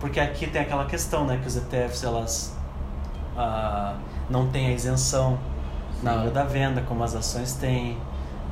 [0.00, 2.56] Porque aqui tem aquela questão, né, que os ETFs elas
[3.36, 3.96] ah,
[4.28, 5.38] não têm a isenção
[6.02, 6.18] na Sim.
[6.18, 7.96] hora da venda, como as ações têm.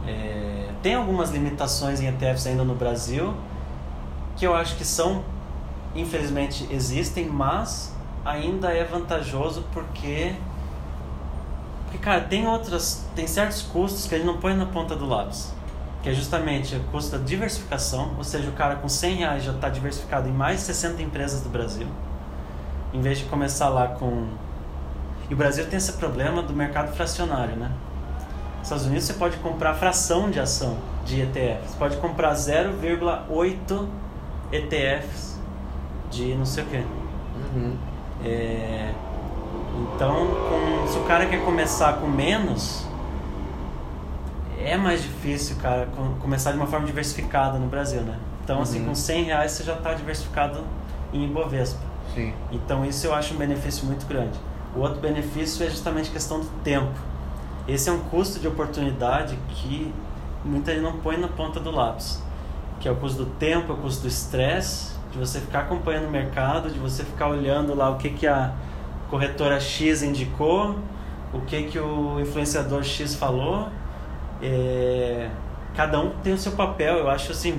[0.07, 3.34] É, tem algumas limitações em ETFs ainda no Brasil
[4.36, 5.22] que eu acho que são,
[5.94, 7.94] infelizmente, existem, mas
[8.24, 10.34] ainda é vantajoso porque
[11.84, 15.07] porque cara tem outras tem certos custos que a gente não põe na ponta do
[15.07, 15.52] lápis
[16.02, 19.52] que é justamente o custo da diversificação ou seja o cara com 100 reais já
[19.52, 21.86] está diversificado em mais de 60 empresas do Brasil
[22.92, 24.28] em vez de começar lá com
[25.28, 27.70] e o Brasil tem esse problema do mercado fracionário né
[28.64, 33.86] nos Estados Unidos você pode comprar fração de ação de ETF você pode comprar 0,8
[34.50, 35.38] ETFs
[36.10, 37.76] de não sei o que Uhum.
[38.24, 38.90] é,
[39.94, 40.14] então,
[40.48, 42.86] com- se o cara quer começar com menos,
[44.58, 48.16] é mais difícil, cara, com- começar de uma forma diversificada no Brasil, né?
[48.44, 48.86] Então, assim, Uhum.
[48.86, 50.60] com 100 reais você já está diversificado
[51.12, 51.80] em Ibovespa.
[52.14, 52.32] Sim.
[52.52, 54.38] Então, isso eu acho um benefício muito grande.
[54.76, 56.92] O outro benefício é justamente a questão do tempo.
[57.66, 59.92] Esse é um custo de oportunidade que
[60.44, 62.22] muita gente não põe na ponta do lápis.
[62.80, 66.06] Que é o custo do tempo, é o custo do estresse, de você ficar acompanhando
[66.06, 68.52] o mercado, de você ficar olhando lá o que, que a
[69.08, 70.78] corretora X indicou,
[71.32, 73.68] o que, que o influenciador X falou.
[74.42, 75.30] É,
[75.74, 76.98] Cada um tem o seu papel.
[76.98, 77.58] Eu acho assim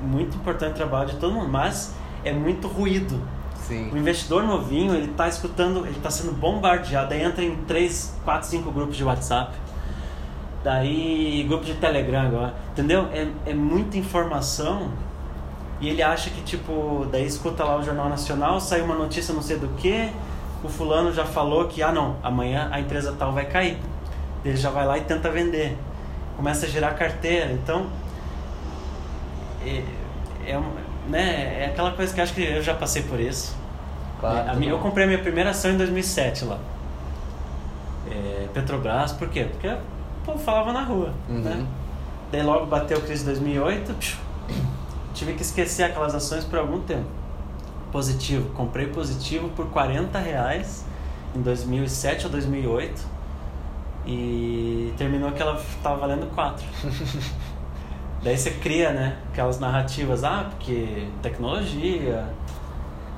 [0.00, 1.94] muito importante o trabalho de todo mundo, mas
[2.24, 3.20] é muito ruído.
[3.62, 3.96] O Sim.
[3.96, 8.70] investidor novinho, ele tá escutando, ele tá sendo bombardeado, aí entra em 3, 4, 5
[8.70, 9.52] grupos de WhatsApp.
[10.64, 13.08] Daí grupo de Telegram agora, entendeu?
[13.12, 14.90] É, é muita informação
[15.80, 19.42] e ele acha que tipo, daí escuta lá o Jornal Nacional, saiu uma notícia não
[19.42, 20.08] sei do que,
[20.62, 23.76] o fulano já falou que ah não, amanhã a empresa tal vai cair.
[24.44, 25.76] Ele já vai lá e tenta vender.
[26.36, 27.86] Começa a gerar carteira, então
[29.64, 29.82] é,
[30.46, 30.60] é,
[31.08, 33.56] né, é aquela coisa que acho que eu já passei por isso.
[34.20, 36.58] Claro, É, a eu comprei a minha primeira ação em 2007 lá.
[38.10, 39.44] É, Petrobras, por quê?
[39.50, 39.78] Porque o
[40.24, 41.40] povo falava na rua, Uhum.
[41.40, 41.66] né?
[42.30, 44.16] Daí logo bateu a crise de 2008, psiu,
[45.14, 47.04] tive que esquecer aquelas ações por algum tempo.
[47.90, 50.84] Positivo, comprei positivo por 40 reais
[51.36, 53.02] em 2007 ou 2008
[54.06, 56.64] e terminou que ela estava valendo 4.
[58.22, 62.24] Daí você cria, né, aquelas narrativas, ah, porque tecnologia.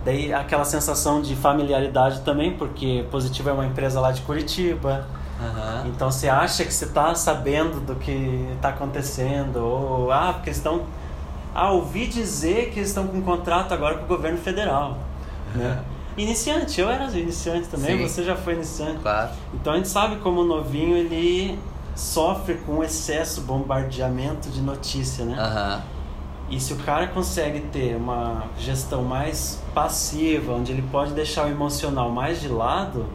[0.04, 5.06] Daí aquela sensação de familiaridade também, porque Positivo é uma empresa lá de Curitiba.
[5.40, 5.84] Aham.
[5.88, 10.58] Então você acha que você está sabendo do que está acontecendo, ou ah, porque eles
[10.58, 10.82] estão.
[11.54, 14.98] Ah, ouvi dizer que eles estão com um contrato agora com o governo federal.
[15.54, 15.82] Né?
[16.16, 18.08] Iniciante, eu era iniciante também, Sim.
[18.08, 18.98] você já foi iniciante.
[19.00, 19.30] Claro.
[19.52, 21.58] Então a gente sabe como o novinho ele
[21.94, 25.36] sofre com excesso, bombardeamento de notícia, né?
[25.38, 25.82] Aham.
[26.50, 31.50] E se o cara consegue ter uma gestão mais passiva, onde ele pode deixar o
[31.50, 33.06] emocional mais de lado,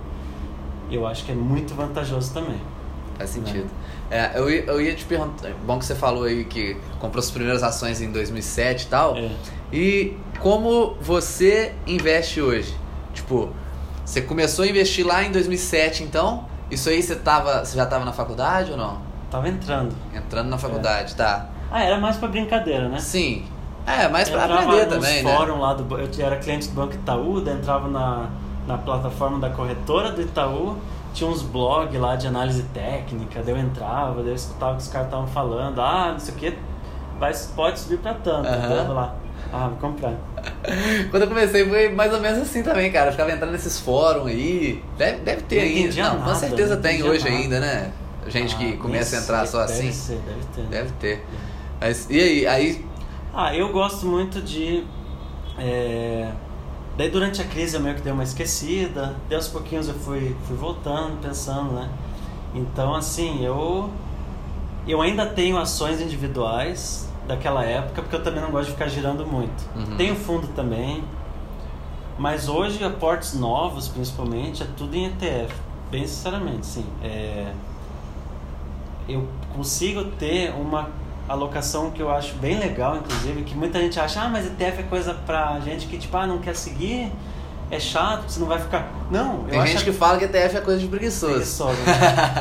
[0.90, 2.60] eu acho que é muito vantajoso também.
[3.18, 3.68] Faz sentido.
[4.10, 7.32] É, eu, ia- eu ia te perguntar, bom que você falou aí que comprou suas
[7.34, 9.16] primeiras ações em 2007 e tal.
[9.16, 9.30] É.
[9.72, 12.74] E como você investe hoje?
[13.14, 13.50] Tipo,
[14.04, 16.48] você começou a investir lá em 2007, então?
[16.72, 18.98] Isso aí você, tava, você já estava na faculdade ou não?
[19.30, 19.96] Tava entrando.
[20.14, 21.48] Entrando na faculdade, tá.
[21.72, 23.00] Ah, era mais pra brincadeira, né?
[23.00, 23.46] Sim.
[23.86, 25.36] É, Eu pra entrava aprender também, né?
[25.36, 28.28] fórum lá do eu era cliente do Banco Itaú, daí entrava na,
[28.68, 30.78] na plataforma da corretora do Itaú,
[31.14, 34.84] tinha uns blogs lá de análise técnica, daí eu entrava, daí eu escutava o que
[34.84, 36.58] os caras estavam falando, ah, não sei o que,
[37.20, 39.16] vai, pode subir pra tanto, ia lá,
[39.52, 40.14] ah, vou comprar.
[41.10, 43.08] Quando eu comecei foi mais ou menos assim também, cara.
[43.08, 44.84] Eu ficava entrando nesses fóruns aí.
[44.98, 46.04] Deve, deve ter Não ainda.
[46.04, 47.36] Não, com certeza não tem hoje nada.
[47.36, 47.92] ainda, né?
[48.28, 49.84] Gente que Ah, começa a entrar só assim.
[49.84, 50.62] Deve ser, deve ter.
[50.70, 51.26] Deve ter.
[51.82, 52.48] Mas e aí?
[52.48, 52.86] Aí.
[53.34, 54.84] Ah, eu gosto muito de.
[55.58, 56.30] é,
[56.98, 60.36] Daí durante a crise eu meio que dei uma esquecida, daí aos pouquinhos eu fui,
[60.46, 61.90] fui voltando, pensando, né?
[62.54, 63.90] Então, assim, eu.
[64.88, 69.26] Eu ainda tenho ações individuais daquela época, porque eu também não gosto de ficar girando
[69.26, 69.64] muito.
[69.76, 69.96] Uhum.
[69.96, 71.04] Tenho fundo também,
[72.18, 75.54] mas hoje aportes novos, principalmente, é tudo em ETF.
[75.92, 76.86] Bem sinceramente, sim.
[77.04, 77.52] É,
[79.08, 80.90] eu consigo ter uma
[81.28, 84.84] alocação que eu acho bem legal, inclusive, que muita gente acha, ah, mas ETF é
[84.84, 87.12] coisa pra gente que, tipo, ah, não quer seguir,
[87.70, 88.92] é chato, você não vai ficar...
[89.12, 91.34] Não, eu Tem acho gente que fala que ETF é coisa de preguiçoso.
[91.34, 91.94] preguiçoso, né?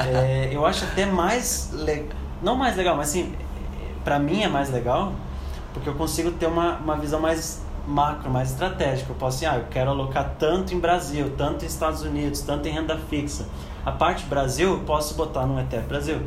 [0.49, 3.35] É, eu acho até mais legal, não mais legal, mas assim,
[4.09, 5.13] pra mim é mais legal,
[5.75, 9.13] porque eu consigo ter uma, uma visão mais macro, mais estratégica.
[9.13, 12.67] Eu posso assim, ah, eu quero alocar tanto em Brasil, tanto em Estados Unidos, tanto
[12.67, 13.47] em renda fixa.
[13.85, 16.23] A parte Brasil eu posso botar no ETF Brasil.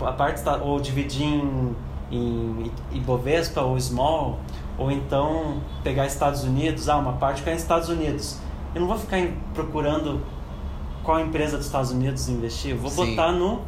[0.00, 1.76] A parte ou dividir em,
[2.10, 4.40] em Ibovespa ou Small,
[4.76, 8.38] ou então pegar Estados Unidos, ah, uma parte ficar em Estados Unidos.
[8.74, 9.20] Eu não vou ficar
[9.54, 10.20] procurando
[11.04, 13.14] qual empresa dos Estados Unidos investir, eu vou Sim.
[13.14, 13.60] botar no,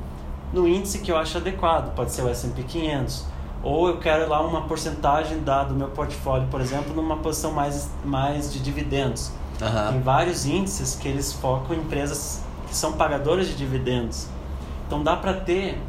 [0.53, 3.36] no índice que eu acho adequado, pode ser o S&P 500,
[3.67, 7.91] ou eu quero lá uma porcentagem da, do meu portfólio, por exemplo, numa posição mais,
[8.05, 9.33] mais de dividendos.
[9.59, 10.01] Tem Aham.
[10.05, 14.29] vários índices que eles focam em empresas que são pagadoras de dividendos.
[14.87, 15.81] Então dá para ter,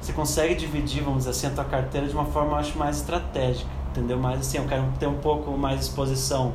[0.00, 2.96] você consegue dividir, vamos dizer assim, a tua carteira de uma forma, eu acho, mais
[2.96, 4.18] estratégica, entendeu?
[4.18, 6.54] Mais assim, eu quero ter um pouco mais de exposição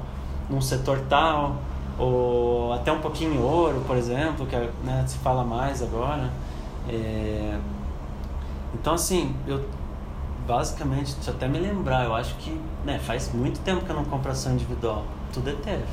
[0.49, 1.57] num setor tal,
[1.99, 6.31] ou até um pouquinho em ouro, por exemplo, que é, né, se fala mais agora.
[6.89, 7.59] É,
[8.73, 9.63] Então, assim, eu
[10.47, 13.95] basicamente, deixa eu até me lembrar, eu acho que né, faz muito tempo que eu
[13.95, 15.05] não compro ação individual.
[15.33, 15.83] Tudo é ETF.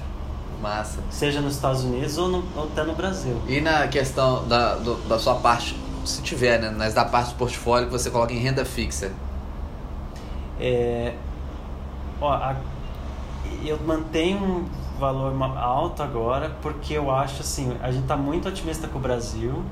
[0.60, 0.98] Massa.
[1.10, 3.40] Seja nos Estados Unidos ou, no, ou até no Brasil.
[3.46, 6.74] E na questão da, do- da sua parte, se tiver, né?
[6.76, 9.12] Mas da parte do portfólio que você coloca em renda fixa.
[10.58, 11.14] É,
[12.20, 12.56] ó, a-
[13.64, 14.68] eu mantenho um
[14.98, 19.62] valor alto agora porque eu acho assim, a gente está muito otimista com o Brasil.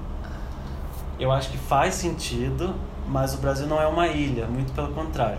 [1.19, 2.75] Eu acho que faz sentido,
[3.09, 5.39] mas o Brasil não é uma ilha, muito pelo contrário.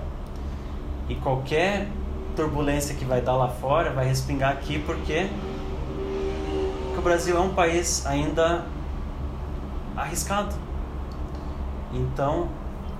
[1.10, 1.88] E qualquer
[2.36, 5.30] turbulência que vai dar lá fora vai respingar aqui porque,
[6.86, 8.66] porque o Brasil é um país ainda
[9.96, 10.56] arriscado.
[11.94, 12.50] Então,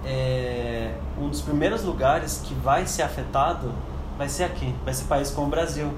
[0.06, 3.72] é, um dos primeiros lugares que vai ser afetado
[4.18, 5.94] vai ser aqui, vai ser países como o Brasil,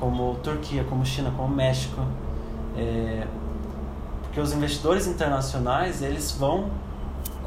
[0.00, 2.00] como Turquia, como China, como México,
[2.74, 3.26] É,
[4.22, 6.70] porque os investidores internacionais eles vão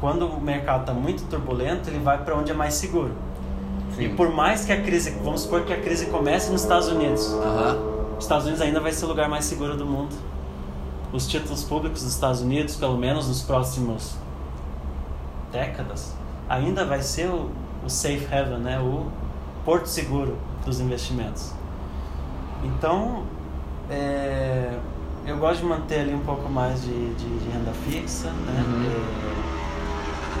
[0.00, 3.12] quando o mercado está muito turbulento ele vai para onde é mais seguro
[3.98, 7.34] e por mais que a crise vamos supor que a crise comece nos Estados Unidos
[8.16, 10.16] os Estados Unidos ainda vai ser o lugar mais seguro do mundo.
[11.12, 14.16] Os títulos públicos dos Estados Unidos, pelo menos nos próximos
[15.52, 16.14] décadas,
[16.48, 17.50] ainda vai ser o,
[17.84, 18.80] o safe haven, né?
[18.80, 19.06] O
[19.64, 21.52] porto seguro dos investimentos.
[22.64, 23.24] Então,
[23.90, 24.78] é,
[25.26, 28.64] eu gosto de manter ali um pouco mais de, de, de renda fixa, né?
[28.66, 29.62] Uhum.
[29.62, 29.65] É,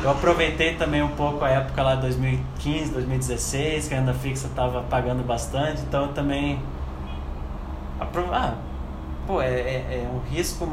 [0.02, 4.46] eu aproveitei também um pouco a época lá de 2015, 2016, que a renda fixa
[4.46, 6.60] estava pagando bastante, então eu também.
[8.32, 8.54] Ah,
[9.26, 10.66] pô, é, é, é um risco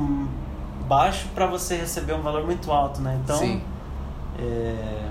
[0.87, 3.19] baixo para você receber um valor muito alto, né?
[3.23, 3.37] Então.
[3.37, 3.61] Sim.
[4.39, 5.07] É,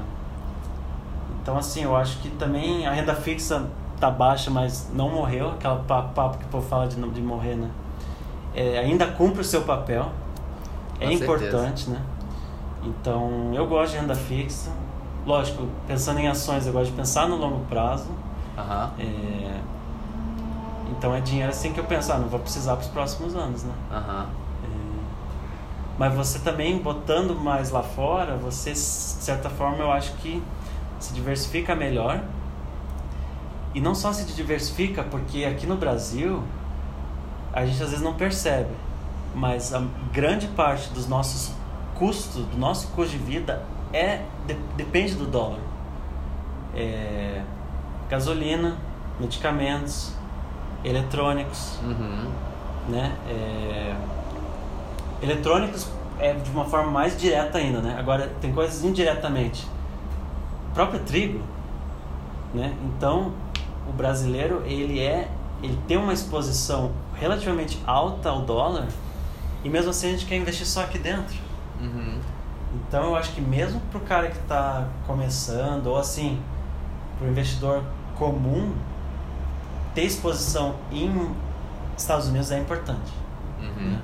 [1.40, 3.66] Então, assim, eu acho que também a renda fixa
[3.98, 5.50] tá baixa, mas não morreu.
[5.50, 7.68] Aquela pa- papo que o povo fala de, de morrer, né?
[8.54, 10.08] É, ainda cumpre o seu papel.
[11.00, 12.00] É Com importante, né?
[12.84, 14.70] Então, eu gosto de renda fixa.
[15.24, 18.10] Lógico, pensando em ações, eu gosto de pensar no longo prazo.
[18.58, 18.90] Aham.
[18.98, 19.60] É,
[20.90, 23.72] Então, é dinheiro assim que eu pensar, não vou precisar para os próximos anos, né?
[23.90, 24.26] Aham.
[25.98, 30.42] Mas você também botando mais lá fora, você, de certa forma, eu acho que
[30.98, 32.20] se diversifica melhor.
[33.74, 36.42] E não só se diversifica, porque aqui no Brasil,
[37.52, 38.70] a gente às vezes não percebe,
[39.34, 41.52] mas a grande parte dos nossos
[41.98, 43.62] custos, do nosso custo de vida,
[43.92, 45.58] é de- depende do dólar.
[46.74, 47.42] É,
[48.08, 48.76] gasolina,
[49.20, 50.12] medicamentos,
[50.84, 52.30] eletrônicos, Uhum.
[52.88, 53.12] né?
[53.28, 53.94] É,
[55.22, 55.86] eletrônicos
[56.18, 57.96] é de uma forma mais direta ainda, né?
[57.98, 59.66] Agora tem coisas indiretamente.
[60.70, 61.40] O próprio trigo,
[62.54, 62.74] né?
[62.84, 63.32] Então,
[63.88, 65.28] o brasileiro, ele é
[65.62, 68.88] ele tem uma exposição relativamente alta ao dólar
[69.62, 71.36] e mesmo assim a gente quer investir só aqui dentro.
[71.82, 72.18] Uhum.
[72.74, 76.40] Então eu acho que mesmo pro cara que está começando, ou assim,
[77.18, 77.82] pro investidor
[78.16, 78.72] comum,
[79.94, 81.34] ter exposição em
[81.96, 83.12] Estados Unidos é importante.
[83.60, 83.90] Uhum.
[83.90, 84.02] né?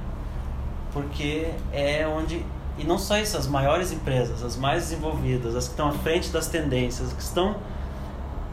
[0.92, 2.44] Porque é onde.
[2.76, 6.30] E não só isso, as maiores empresas, as mais desenvolvidas, as que estão à frente
[6.30, 7.56] das tendências, as que estão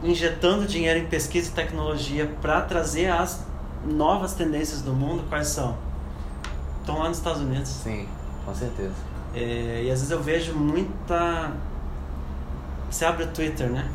[0.04, 3.46] injetando dinheiro em pesquisa e tecnologia para trazer as
[3.86, 5.78] novas tendências do mundo, quais são?
[6.80, 7.70] Estão lá nos Estados Unidos.
[7.70, 8.08] Sim,
[8.44, 9.15] com certeza.
[9.36, 11.52] É, e às vezes eu vejo muita.
[12.90, 13.90] Você abre o Twitter, né?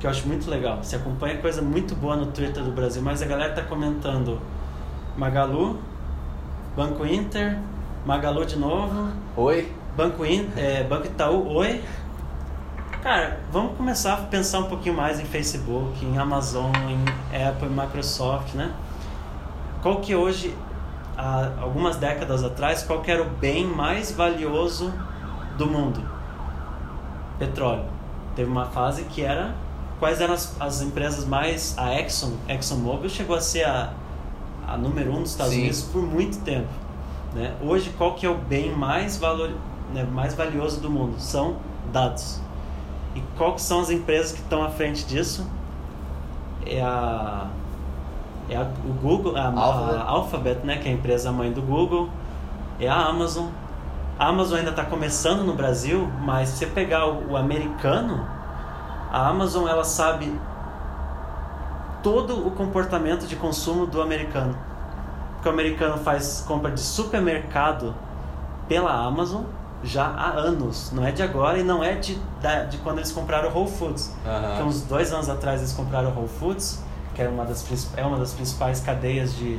[0.00, 0.82] Que eu acho muito legal.
[0.82, 4.40] Você acompanha coisa muito boa no Twitter do Brasil, mas a galera tá comentando
[5.16, 5.78] Magalu,
[6.76, 7.58] Banco Inter,
[8.04, 9.72] Magalu de novo, Oi?
[9.96, 11.82] Banco, In, é, Banco Itaú, oi.
[13.02, 17.70] Cara, vamos começar a pensar um pouquinho mais em Facebook, em Amazon, em Apple, em
[17.70, 18.72] Microsoft, né?
[19.82, 20.56] Qual que hoje,
[21.16, 24.92] há algumas décadas atrás, qual era o bem mais valioso
[25.56, 26.02] do mundo?
[27.38, 27.84] Petróleo.
[28.34, 29.54] Teve uma fase que era
[29.98, 33.92] quais eram as, as empresas mais a Exxon, ExxonMobil chegou a ser a,
[34.66, 35.60] a número um dos Estados Sim.
[35.60, 36.68] Unidos por muito tempo.
[37.34, 37.54] Né?
[37.62, 39.50] Hoje, qual que é o bem mais, valor,
[39.94, 41.20] né, mais valioso do mundo?
[41.20, 41.56] São
[41.92, 42.40] dados.
[43.14, 45.46] E qual que são as empresas que estão à frente disso?
[46.66, 47.46] É a,
[48.48, 49.96] é a o Google, a, Alphabet.
[50.00, 52.08] a Alphabet, né, que é a empresa mãe do Google.
[52.80, 53.46] É a Amazon.
[54.18, 58.24] A Amazon ainda está começando no Brasil, mas se você pegar o, o americano,
[59.10, 60.32] a Amazon ela sabe
[62.02, 64.56] todo o comportamento de consumo do americano.
[65.34, 67.94] Porque o americano faz compra de supermercado
[68.68, 69.42] pela Amazon
[69.82, 70.92] já há anos.
[70.92, 73.70] Não é de agora e não é de, da- de quando eles compraram o Whole
[73.70, 74.14] Foods.
[74.26, 74.46] Aham.
[74.48, 76.82] Porque uns dois anos atrás eles compraram o Whole Foods,
[77.14, 79.58] que é uma das, é uma das principais cadeias de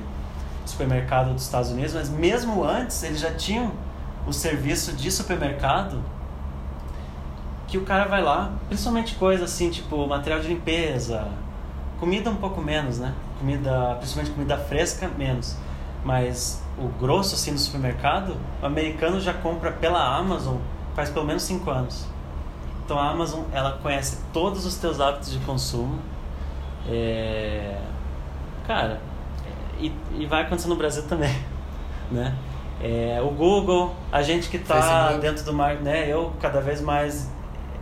[0.65, 3.71] supermercado dos Estados Unidos, mas mesmo antes eles já tinham
[4.25, 6.01] o serviço de supermercado
[7.67, 11.27] que o cara vai lá, principalmente coisa assim, tipo material de limpeza,
[11.99, 13.13] comida um pouco menos, né?
[13.39, 15.57] Comida, principalmente comida fresca, menos.
[16.05, 20.57] Mas o grosso assim do supermercado, o americano já compra pela Amazon
[20.93, 22.05] faz pelo menos 5 anos.
[22.85, 25.99] Então a Amazon ela conhece todos os teus hábitos de consumo.
[26.89, 27.77] É...
[28.67, 28.99] Cara,
[29.79, 31.35] e, e vai acontecer no Brasil também,
[32.11, 32.33] né?
[32.81, 36.07] É, o Google, a gente que está dentro do marketing, né?
[36.07, 37.29] Eu cada vez mais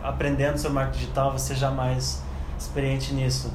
[0.02, 2.22] aprendendo sobre marketing digital, você já mais
[2.58, 3.52] experiente nisso.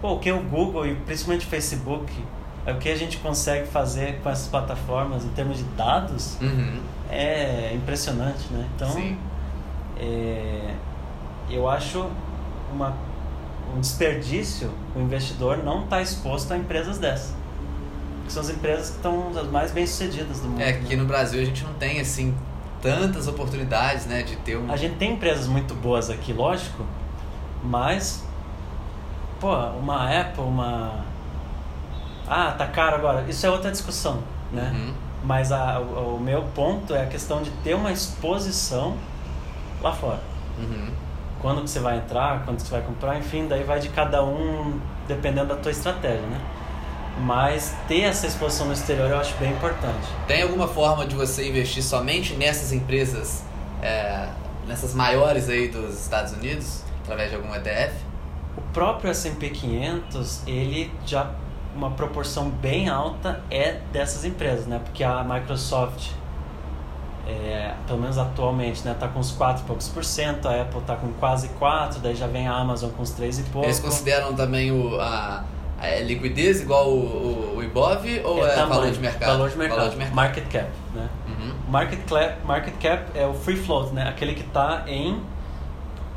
[0.00, 2.12] Pô, o que o Google e principalmente o Facebook,
[2.64, 6.80] é o que a gente consegue fazer com essas plataformas em termos de dados, Uhum.
[7.10, 8.66] é impressionante, né?
[8.76, 8.88] Então,
[9.98, 10.74] é,
[11.50, 12.06] eu acho
[12.72, 12.94] uma,
[13.76, 17.34] um desperdício o investidor não estar exposto a empresas dessas.
[18.26, 20.60] Que são as empresas que estão as mais bem sucedidas do mundo.
[20.60, 20.78] É, né?
[20.78, 22.34] aqui no Brasil a gente não tem, assim,
[22.82, 24.70] tantas oportunidades, né, de ter um...
[24.70, 26.84] A gente tem empresas muito boas aqui, lógico,
[27.62, 28.24] mas,
[29.40, 31.04] pô, uma Apple, uma.
[32.26, 33.24] Ah, tá caro agora.
[33.28, 34.70] Isso é outra discussão, né?
[34.74, 34.94] Uhum.
[35.24, 38.96] Mas a, o, o meu ponto é a questão de ter uma exposição
[39.80, 40.20] lá fora.
[40.58, 40.90] Uhum.
[41.40, 44.24] Quando que você vai entrar, quando que você vai comprar, enfim, daí vai de cada
[44.24, 46.40] um dependendo da tua estratégia, né?
[47.20, 50.06] Mas ter essa exposição no exterior eu acho bem importante.
[50.26, 53.42] Tem alguma forma de você investir somente nessas empresas,
[53.82, 54.28] é,
[54.66, 57.94] nessas maiores aí dos Estados Unidos, através de algum ETF?
[58.56, 61.32] O próprio S&P 500, ele já
[61.74, 64.80] uma proporção bem alta é dessas empresas, né?
[64.82, 66.10] Porque a Microsoft
[67.28, 70.80] é, pelo menos atualmente, né, tá com uns 4 e poucos por cento, a Apple
[70.80, 73.66] tá com quase 4, daí já vem a Amazon com uns 3 e pouco.
[73.66, 75.44] Eles consideram também o, a,
[75.78, 79.30] a liquidez igual o, o Ibov ou é, é valor de mercado?
[79.30, 80.14] Valor de mercado, valor de mercado.
[80.16, 81.08] market cap, né?
[81.28, 81.54] Uhum.
[81.68, 84.08] Market, cap, market cap é o free float, né?
[84.08, 85.20] Aquele que está em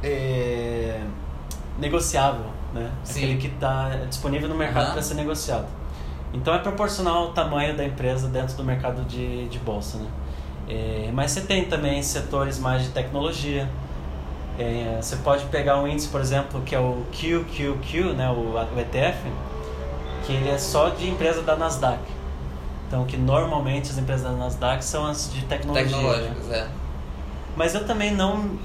[0.01, 1.01] é,
[1.77, 2.89] negociável, né?
[3.03, 3.19] Sim.
[3.19, 4.93] Aquele que está disponível no mercado uhum.
[4.93, 5.67] para ser negociado.
[6.33, 10.07] Então é proporcional ao tamanho da empresa dentro do mercado de, de bolsa, né?
[10.71, 13.69] É, mas você tem também setores mais de tecnologia.
[14.57, 18.79] É, você pode pegar um índice, por exemplo, que é o QQQ, né, o, o
[18.79, 19.17] ETF,
[20.25, 21.99] que ele é só de empresa da Nasdaq.
[22.87, 25.89] Então, que normalmente as empresas da Nasdaq são as de tecnologia.
[25.89, 26.57] Tecnológicas, né?
[26.57, 26.67] é.
[27.55, 28.57] Mas eu também não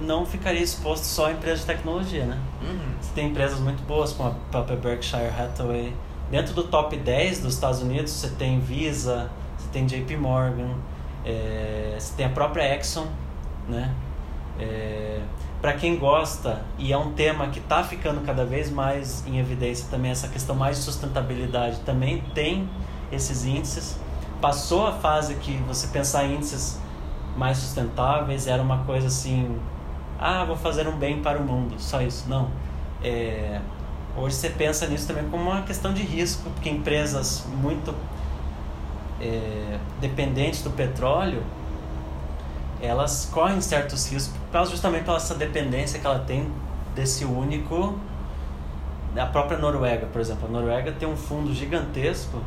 [0.00, 2.38] não ficaria exposto só a empresas de tecnologia, né?
[2.62, 2.94] Uhum.
[3.00, 5.94] Você tem empresas muito boas, como a própria Berkshire Hathaway.
[6.30, 10.74] Dentro do top 10 dos Estados Unidos, você tem Visa, você tem JP Morgan,
[11.24, 13.06] é, você tem a própria Exxon,
[13.68, 13.94] né?
[14.58, 15.20] É,
[15.60, 19.86] para quem gosta, e é um tema que está ficando cada vez mais em evidência
[19.90, 22.68] também, essa questão mais de sustentabilidade, também tem
[23.10, 23.98] esses índices.
[24.40, 26.78] Passou a fase que você pensar em índices
[27.36, 29.58] mais sustentáveis era uma coisa assim,
[30.18, 32.28] ah, vou fazer um bem para o mundo, só isso.
[32.28, 32.50] Não.
[33.02, 33.60] É,
[34.16, 37.94] hoje você pensa nisso também como uma questão de risco, porque empresas muito
[39.24, 41.42] é, dependentes do petróleo,
[42.80, 44.38] elas correm certos riscos
[44.70, 46.50] justamente pela essa dependência que ela tem
[46.94, 47.98] desse único
[49.20, 52.40] a própria Noruega, por exemplo, a Noruega tem um fundo gigantesco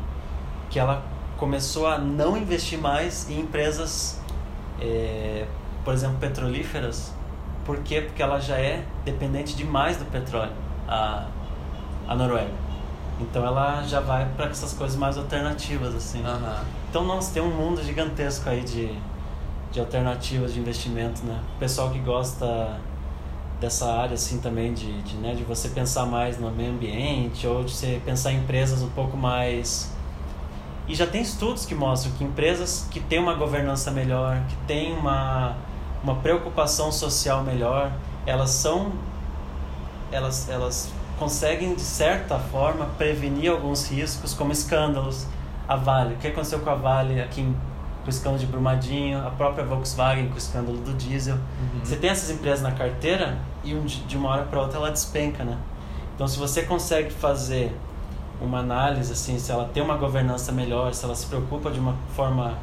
[0.68, 1.02] que ela
[1.38, 4.20] começou a não investir mais em empresas,
[4.80, 5.46] é,
[5.84, 7.14] por exemplo, petrolíferas.
[7.64, 8.02] Por quê?
[8.02, 10.52] Porque ela já é dependente demais do petróleo,
[10.86, 11.26] a,
[12.06, 12.67] a Noruega.
[13.20, 16.22] Então ela já vai para essas coisas mais alternativas, assim.
[16.22, 16.64] Uhum.
[16.88, 18.96] Então, nós tem um mundo gigantesco aí de,
[19.72, 21.40] de alternativas de investimento, né?
[21.56, 22.78] O pessoal que gosta
[23.60, 27.64] dessa área, assim, também de, de, né, de você pensar mais no meio ambiente ou
[27.64, 29.92] de você pensar em empresas um pouco mais...
[30.86, 34.96] E já tem estudos que mostram que empresas que têm uma governança melhor, que têm
[34.96, 35.54] uma,
[36.02, 37.92] uma preocupação social melhor,
[38.24, 38.92] elas são...
[40.10, 45.26] Elas, elas conseguem, de certa forma, prevenir alguns riscos, como escândalos.
[45.66, 49.18] A Vale, o que aconteceu com a Vale aqui em, com o escândalo de Brumadinho,
[49.26, 51.34] a própria Volkswagen com o escândalo do diesel.
[51.34, 51.80] Uhum.
[51.84, 55.58] Você tem essas empresas na carteira e de uma hora para outra ela despenca, né?
[56.14, 57.76] Então, se você consegue fazer
[58.40, 61.94] uma análise, assim, se ela tem uma governança melhor, se ela se preocupa de uma
[62.14, 62.54] forma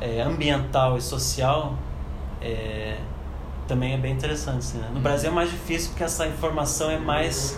[0.00, 1.74] é, ambiental e social,
[2.40, 2.96] é,
[3.70, 4.58] também é bem interessante.
[4.58, 4.90] Assim, né?
[4.92, 5.00] No.
[5.00, 7.56] Brasil é mais difícil porque essa informação é mais.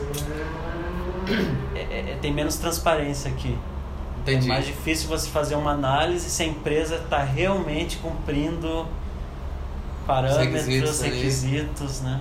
[1.75, 3.57] É, é, é, tem menos transparência aqui.
[4.21, 4.47] Entendi.
[4.47, 8.87] É mais difícil você fazer uma análise se a empresa está realmente cumprindo
[10.07, 12.21] parâmetros, requisitos, requisitos né?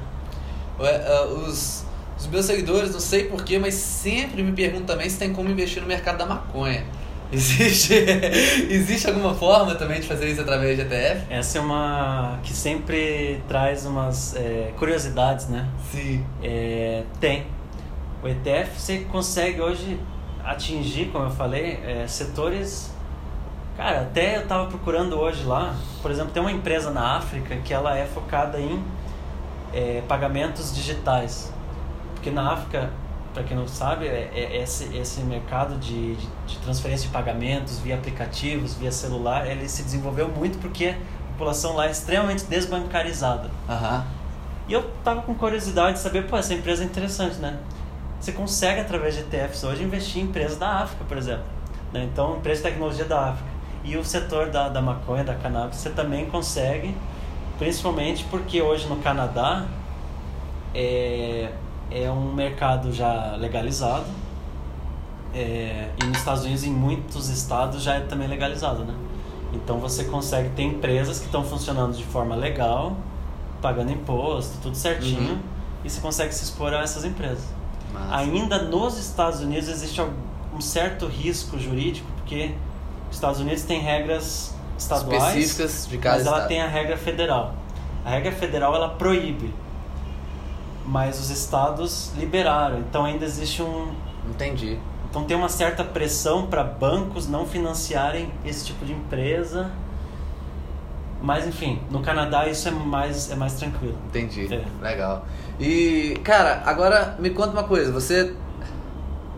[0.79, 1.85] Uh, os,
[2.17, 5.81] os meus seguidores, não sei porquê, mas sempre me perguntam também se tem como investir
[5.81, 6.85] no mercado da maconha.
[7.31, 7.93] Existe,
[8.69, 11.25] existe alguma forma também de fazer isso através de ETF?
[11.29, 15.67] Essa é uma que sempre traz umas é, curiosidades, né?
[15.91, 16.25] Sim.
[16.43, 17.45] É, tem.
[18.21, 19.97] O ETF você consegue hoje
[20.43, 22.91] atingir, como eu falei, é, setores.
[23.77, 27.73] Cara, até eu estava procurando hoje lá, por exemplo, tem uma empresa na África que
[27.73, 28.83] ela é focada em
[29.73, 31.51] é, pagamentos digitais.
[32.13, 32.91] Porque na África
[33.33, 37.79] para quem não sabe, é, é, esse, esse mercado de, de, de, transferência de pagamentos
[37.79, 43.49] via aplicativos, via celular, ele se desenvolveu muito porque a população lá é extremamente desbancarizada.
[43.69, 44.03] Uhum.
[44.67, 47.57] E eu tava com curiosidade de saber, pô, essa empresa é interessante, né?
[48.19, 51.43] Você consegue, através de ETFs hoje, investir em empresas da África, por exemplo.
[51.91, 52.07] Né?
[52.11, 53.49] Então, empresas de tecnologia da África.
[53.83, 56.95] E o setor da, da maconha, da cannabis, você também consegue,
[57.57, 59.65] principalmente porque hoje no Canadá,
[60.75, 61.51] é,
[61.91, 64.05] é um mercado já legalizado.
[65.33, 68.93] É, e nos Estados Unidos, em muitos estados, já é também legalizado, né?
[69.53, 72.95] Então você consegue ter empresas que estão funcionando de forma legal,
[73.61, 75.39] pagando imposto, tudo certinho, uhum.
[75.83, 77.45] e você consegue se expor a essas empresas.
[77.93, 78.15] Massa.
[78.15, 80.01] Ainda nos Estados Unidos existe
[80.53, 82.55] um certo risco jurídico, porque
[83.09, 86.39] os Estados Unidos têm regras estaduais, específicas de cada mas estado.
[86.39, 87.53] ela tem a regra federal.
[88.05, 89.53] A regra federal ela proíbe
[90.85, 92.79] mas os estados liberaram.
[92.79, 93.93] Então ainda existe um.
[94.29, 94.79] Entendi.
[95.09, 99.71] Então tem uma certa pressão para bancos não financiarem esse tipo de empresa.
[101.21, 103.97] Mas enfim, no Canadá isso é mais, é mais tranquilo.
[104.07, 104.51] Entendi.
[104.51, 104.63] É.
[104.81, 105.25] Legal.
[105.59, 107.91] E, cara, agora me conta uma coisa.
[107.91, 108.33] Você,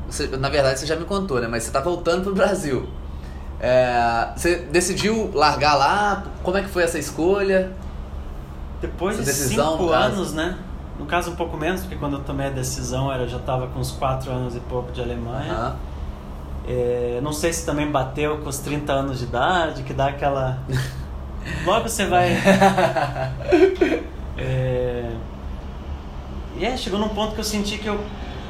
[0.08, 0.28] você.
[0.38, 1.48] Na verdade, você já me contou, né?
[1.48, 2.88] Mas você tá voltando pro Brasil.
[3.60, 6.24] É, você decidiu largar lá?
[6.44, 7.72] Como é que foi essa escolha?
[8.82, 10.58] Depois Essa de decisão, cinco anos, né?
[11.00, 13.68] No caso um pouco menos, porque quando eu tomei a decisão era, eu já estava
[13.68, 15.52] com uns quatro anos e pouco de Alemanha.
[15.52, 15.76] Aham.
[16.68, 20.60] É, não sei se também bateu com os 30 anos de idade, que dá aquela.
[21.66, 22.32] Logo você vai.
[24.36, 25.12] É...
[26.58, 28.04] E é, chegou num ponto que eu senti que eu,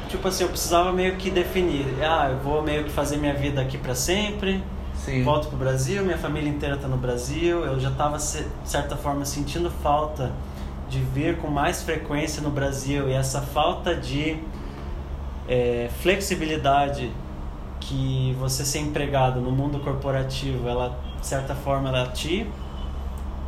[0.08, 1.86] tipo assim, eu precisava meio que definir.
[2.02, 4.64] Ah, eu vou meio que fazer minha vida aqui para sempre.
[4.96, 5.22] Sim.
[5.22, 7.64] Volto pro Brasil, minha família inteira tá no Brasil.
[7.66, 10.32] Eu já tava, de certa forma, sentindo falta
[10.94, 13.08] de vir com mais frequência no Brasil.
[13.08, 14.38] E essa falta de
[15.48, 17.10] é, flexibilidade
[17.80, 22.48] que você ser empregado no mundo corporativo, ela, de certa forma, ela te,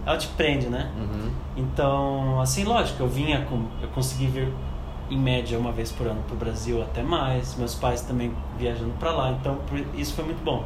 [0.04, 0.90] ela te prende, né?
[0.98, 1.30] Uhum.
[1.56, 3.66] Então, assim, lógico, eu vinha com.
[3.80, 4.52] Eu consegui vir
[5.08, 7.54] em média uma vez por ano pro Brasil, até mais.
[7.54, 9.58] Meus pais também viajando para lá, então
[9.94, 10.64] isso foi muito bom.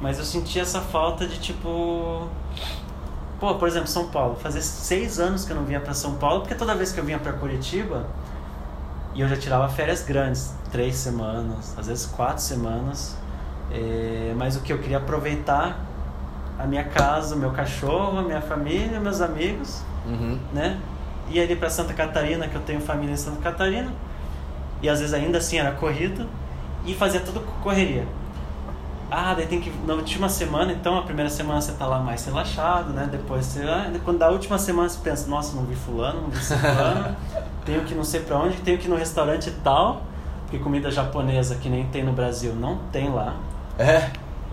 [0.00, 2.28] Mas eu senti essa falta de tipo.
[3.40, 4.36] Pô, por exemplo, São Paulo.
[4.36, 7.04] Fazia seis anos que eu não vinha para São Paulo, porque toda vez que eu
[7.04, 8.06] vinha para Curitiba,
[9.14, 13.16] e eu já tirava férias grandes três semanas, às vezes quatro semanas.
[13.70, 15.78] É, mas o que eu queria aproveitar
[16.58, 20.38] a minha casa, o meu cachorro, a minha família, meus amigos, Uhum.
[20.52, 20.80] né?
[21.28, 23.92] Ia ali para Santa Catarina, que eu tenho família em Santa Catarina,
[24.82, 26.26] e às vezes ainda assim era corrida,
[26.86, 28.06] e fazia tudo correria.
[29.10, 29.70] Ah, daí tem que.
[29.86, 33.08] Na última semana, então, a primeira semana você tá lá mais relaxado, né?
[33.10, 33.62] Depois você.
[33.62, 37.16] ah, Quando da última semana você pensa, nossa, não vi fulano, não vi fulano,
[37.64, 40.02] tenho que não sei pra onde, tenho que ir no restaurante tal,
[40.42, 43.36] porque comida japonesa que nem tem no Brasil não tem lá.
[43.78, 44.10] É?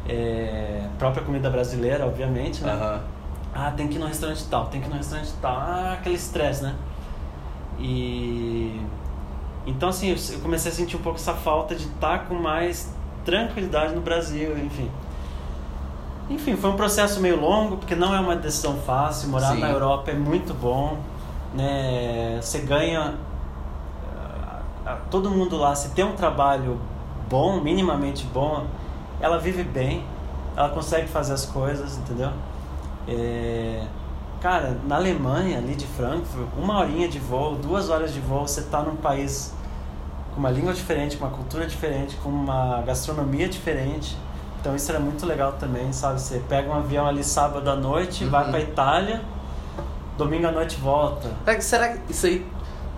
[0.08, 2.72] É, própria comida brasileira, obviamente, né?
[2.72, 3.02] Aham.
[3.54, 5.56] Ah, tem que ir no restaurante tal, tem que ir no restaurante tal.
[5.58, 6.76] Ah, aquele estresse, né?
[7.80, 8.80] E.
[9.66, 12.94] Então, assim, eu comecei a sentir um pouco essa falta de estar com mais
[13.26, 14.90] tranquilidade no Brasil, enfim.
[16.30, 19.30] Enfim, foi um processo meio longo, porque não é uma decisão fácil.
[19.30, 19.60] Morar Sim.
[19.60, 20.98] na Europa é muito bom,
[21.54, 22.40] né?
[22.42, 23.16] Você ganha.
[25.10, 26.80] Todo mundo lá, se tem um trabalho
[27.30, 28.66] bom, minimamente bom,
[29.20, 30.06] ela vive bem,
[30.56, 32.30] ela consegue fazer as coisas, entendeu?
[33.08, 33.84] É,
[34.46, 38.62] Cara, na Alemanha, ali de Frankfurt, uma horinha de voo, duas horas de voo, você
[38.62, 39.55] tá num país
[40.36, 44.16] com uma língua diferente, com uma cultura diferente, com uma gastronomia diferente.
[44.60, 46.20] Então isso era muito legal também, sabe?
[46.20, 48.30] Você pega um avião ali sábado à noite, Uhum.
[48.30, 49.22] vai pra Itália,
[50.18, 51.30] domingo à noite volta.
[51.46, 52.46] Será que- Será que isso aí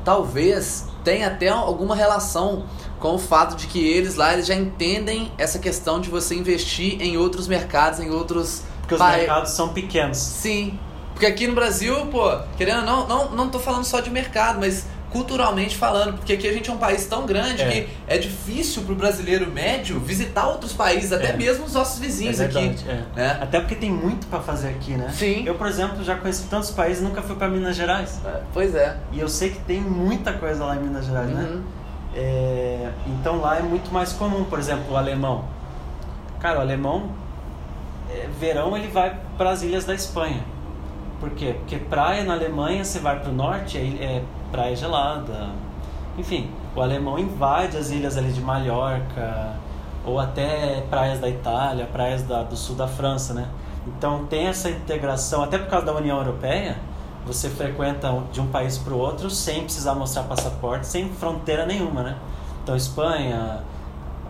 [0.03, 2.63] talvez tenha até alguma relação
[2.99, 7.01] com o fato de que eles lá eles já entendem essa questão de você investir
[7.01, 10.17] em outros mercados, em outros Porque os mercados são pequenos.
[10.17, 10.79] Sim.
[11.13, 14.59] Porque aqui no Brasil, pô, querendo ou não, não, não tô falando só de mercado,
[14.59, 14.85] mas
[15.17, 17.69] culturalmente falando, porque aqui a gente é um país tão grande É.
[17.71, 21.33] que é difícil pro brasileiro médio visitar outros países, até É.
[21.37, 22.53] mesmo os nossos vizinhos é aqui.
[22.59, 23.03] verdade, é.
[23.15, 23.37] Né?
[23.41, 25.09] Até porque tem muito pra fazer aqui, né?
[25.11, 25.43] Sim.
[25.45, 28.21] Eu, por exemplo, já conheci tantos países e nunca fui pra Minas Gerais.
[28.23, 28.97] É, Pois é.
[29.11, 31.41] E eu sei que tem muita coisa lá em Minas Gerais, né?
[31.49, 31.63] Uhum.
[32.15, 35.45] É, então lá é muito mais comum, por exemplo, o alemão.
[36.39, 37.09] Cara, o alemão,
[38.11, 40.43] é, verão ele vai para as ilhas da Espanha.
[41.19, 41.55] Por quê?
[41.57, 45.49] Porque praia na Alemanha, você vai para o norte, é, é praia gelada.
[46.17, 49.53] Enfim, o alemão invade as ilhas ali de Mallorca,
[50.05, 53.47] ou até praias da Itália, praias da- do sul da França, né?
[53.85, 56.77] Então tem essa integração, até por causa da União Europeia,
[57.25, 62.01] você frequenta de um país para o outro sem precisar mostrar passaporte, sem fronteira nenhuma,
[62.03, 62.15] né?
[62.63, 63.59] Então Espanha,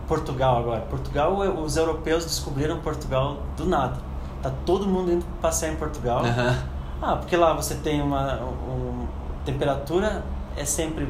[0.06, 0.80] Portugal agora.
[0.82, 3.96] Portugal, os europeus descobriram Portugal do nada.
[4.42, 6.24] Tá todo mundo indo passear em Portugal.
[6.24, 6.56] Aham.
[7.00, 9.06] Ah, porque lá você tem uma um,
[9.44, 10.24] temperatura
[10.56, 11.08] é sempre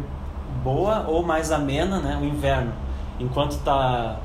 [0.62, 2.18] boa ou mais amena, né?
[2.20, 2.72] O inverno.
[3.20, 4.16] Enquanto tá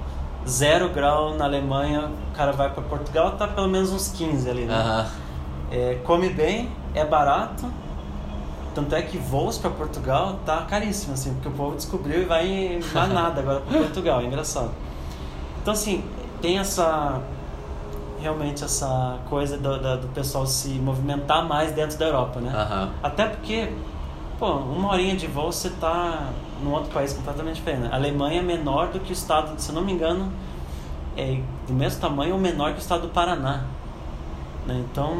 [0.48, 4.66] zero grau na Alemanha, o cara vai para Portugal, tá pelo menos uns 15 ali,
[4.66, 4.74] né?
[4.76, 5.06] Aham.
[5.72, 7.66] É, come bem, é barato.
[8.76, 12.80] Tanto é que voos para Portugal tá caríssimo, assim, porque o povo descobriu e vai
[12.94, 14.72] vai nada agora para Portugal, é engraçado.
[15.62, 16.04] Então, assim,
[16.42, 17.20] tem essa.
[18.20, 22.52] Realmente essa coisa do, da- do pessoal se movimentar mais dentro da Europa, né?
[22.56, 22.90] Aham.
[23.04, 23.70] Até porque,
[24.44, 26.30] pô, uma horinha de voo você tá
[26.62, 27.88] num outro país completamente diferente.
[27.90, 30.34] A Alemanha é menor do que o estado, se eu não me engano,
[31.16, 33.64] é do mesmo tamanho ou menor que o estado do Paraná.
[34.68, 34.84] né?
[34.92, 35.16] Então,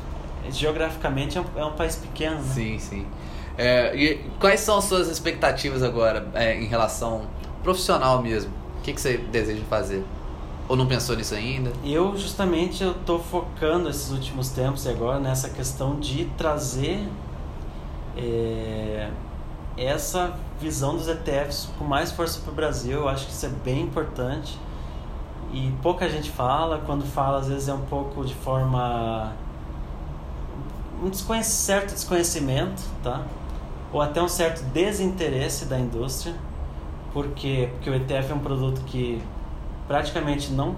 [0.48, 2.36] geograficamente é um, é um país pequeno.
[2.36, 2.42] Né?
[2.42, 3.06] Sim, sim.
[3.58, 7.26] É, e quais são as suas expectativas agora é, em relação
[7.62, 8.50] profissional mesmo?
[8.78, 10.02] O que, que você deseja fazer?
[10.66, 11.70] Ou não pensou nisso ainda?
[11.84, 17.06] Eu justamente eu tô focando esses últimos tempos e agora nessa questão de trazer
[18.16, 19.10] é,
[19.76, 23.00] essa visão dos ETFs com mais força para o Brasil.
[23.00, 24.58] Eu acho que isso é bem importante
[25.52, 26.82] e pouca gente fala.
[26.84, 29.32] Quando fala, às vezes é um pouco de forma
[31.02, 31.12] um
[31.42, 33.22] certo desconhecimento, tá?
[33.92, 36.34] Ou até um certo desinteresse da indústria,
[37.12, 39.22] porque porque o ETF é um produto que
[39.86, 40.76] praticamente não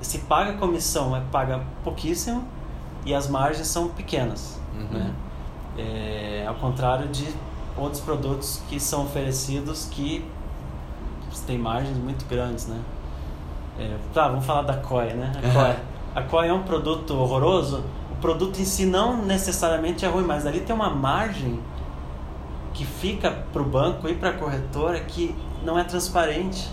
[0.00, 2.44] se paga comissão, é paga pouquíssimo
[3.04, 4.98] e as margens são pequenas, uhum.
[4.98, 5.14] né?
[5.76, 7.26] É, ao contrário de
[7.76, 10.24] outros produtos que são oferecidos que
[11.46, 12.80] têm margens muito grandes, né?
[13.78, 15.32] É, tá, vamos falar da COI, né?
[15.36, 15.76] A COI,
[16.14, 17.82] a COI é um produto horroroso.
[18.12, 21.58] O produto em si não necessariamente é ruim, mas ali tem uma margem
[22.72, 26.70] que fica para o banco e para a corretora que não é transparente,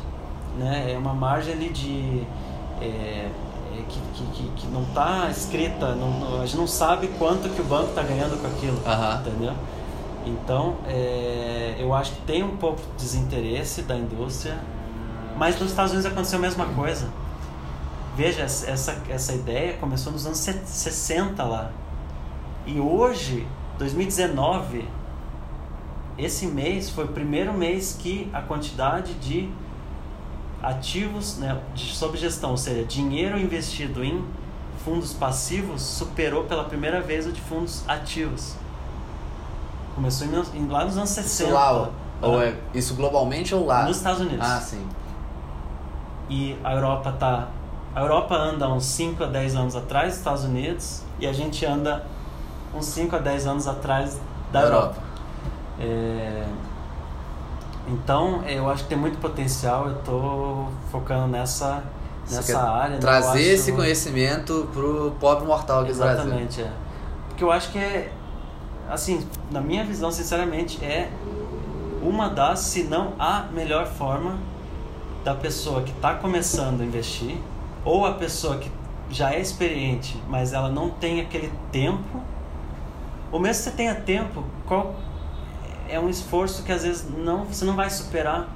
[0.57, 0.93] né?
[0.93, 2.23] É uma margem ali de
[2.81, 3.29] é,
[3.87, 3.99] que,
[4.33, 8.03] que, que, não está escrita, não, a gente não sabe quanto que o banco está
[8.03, 8.79] ganhando com aquilo,
[9.21, 9.53] entendeu?
[10.25, 14.57] Então, é, eu acho que tem um pouco de desinteresse da indústria
[15.41, 17.09] mas nos Estados Unidos aconteceu a mesma coisa.
[18.15, 21.71] Veja, essa, essa ideia começou nos anos 60 lá.
[22.63, 23.47] E hoje,
[23.79, 24.87] 2019,
[26.19, 29.49] esse mês foi o primeiro mês que a quantidade de
[30.61, 34.23] ativos né, de, sob gestão, ou seja, dinheiro investido em
[34.83, 38.55] fundos passivos, superou pela primeira vez o de fundos ativos.
[39.95, 41.43] Começou em, lá nos anos 60.
[41.43, 41.89] Isso lá,
[42.21, 43.85] ou é isso globalmente ou lá?
[43.85, 44.47] Nos Estados Unidos.
[44.47, 44.87] Ah, sim
[46.31, 47.49] e a Europa tá
[47.93, 51.65] a Europa anda uns 5 a 10 anos atrás dos Estados Unidos e a gente
[51.65, 52.05] anda
[52.73, 54.17] uns 5 a 10 anos atrás
[54.49, 54.95] da Europa.
[54.95, 55.01] Europa.
[55.81, 56.45] É...
[57.91, 61.83] Então, eu acho que tem muito potencial, eu estou focando nessa,
[62.29, 62.95] nessa área.
[62.95, 63.01] Né?
[63.01, 63.39] Trazer acho...
[63.39, 66.47] esse conhecimento pro pobre mortal aqui Exatamente, do Brasil.
[66.47, 66.71] Exatamente, é.
[67.27, 68.11] Porque eu acho que é,
[68.89, 71.09] assim, na minha visão, sinceramente, é
[72.01, 74.37] uma das, se não a melhor forma
[75.23, 77.37] da pessoa que está começando a investir
[77.83, 78.71] ou a pessoa que
[79.09, 82.21] já é experiente, mas ela não tem aquele tempo,
[83.31, 84.95] ou mesmo que você tenha tempo, qual
[85.91, 88.47] é um esforço que às vezes não você não vai superar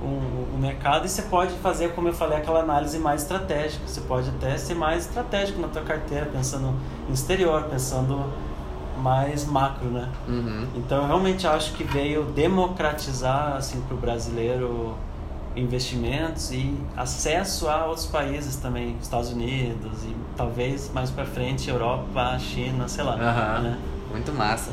[0.00, 3.86] o, o mercado e você pode fazer, como eu falei, aquela análise mais estratégica.
[3.86, 6.74] Você pode até ser mais estratégico na tua carteira, pensando
[7.08, 8.24] em exterior, pensando
[8.98, 10.08] mais macro, né?
[10.28, 10.66] Uhum.
[10.76, 14.94] Então eu realmente acho que veio democratizar assim para o brasileiro
[15.56, 22.36] investimentos e acesso a outros países também, Estados Unidos e talvez mais para frente Europa,
[22.38, 23.14] China, sei lá.
[23.14, 23.62] Uhum.
[23.62, 23.78] Né?
[24.10, 24.72] Muito massa.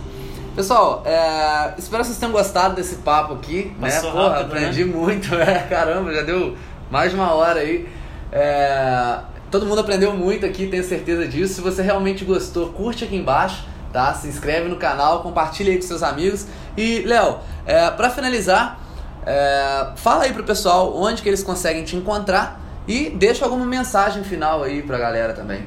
[0.56, 3.74] Pessoal, é, espero que vocês tenham gostado desse papo aqui.
[3.80, 4.02] né?
[4.02, 4.94] Porra, rápido, aprendi né?
[4.94, 5.34] muito.
[5.36, 6.58] É, caramba, já deu
[6.90, 7.88] mais de uma hora aí.
[8.32, 11.56] É, todo mundo aprendeu muito aqui, tenho certeza disso.
[11.56, 14.14] Se você realmente gostou, curte aqui embaixo, tá?
[14.14, 16.46] Se inscreve no canal, compartilha aí com seus amigos.
[16.76, 18.78] E, Léo, é, para finalizar,
[19.26, 24.24] é, fala aí pro pessoal onde que eles conseguem te encontrar e deixa alguma mensagem
[24.24, 25.66] final aí pra galera também.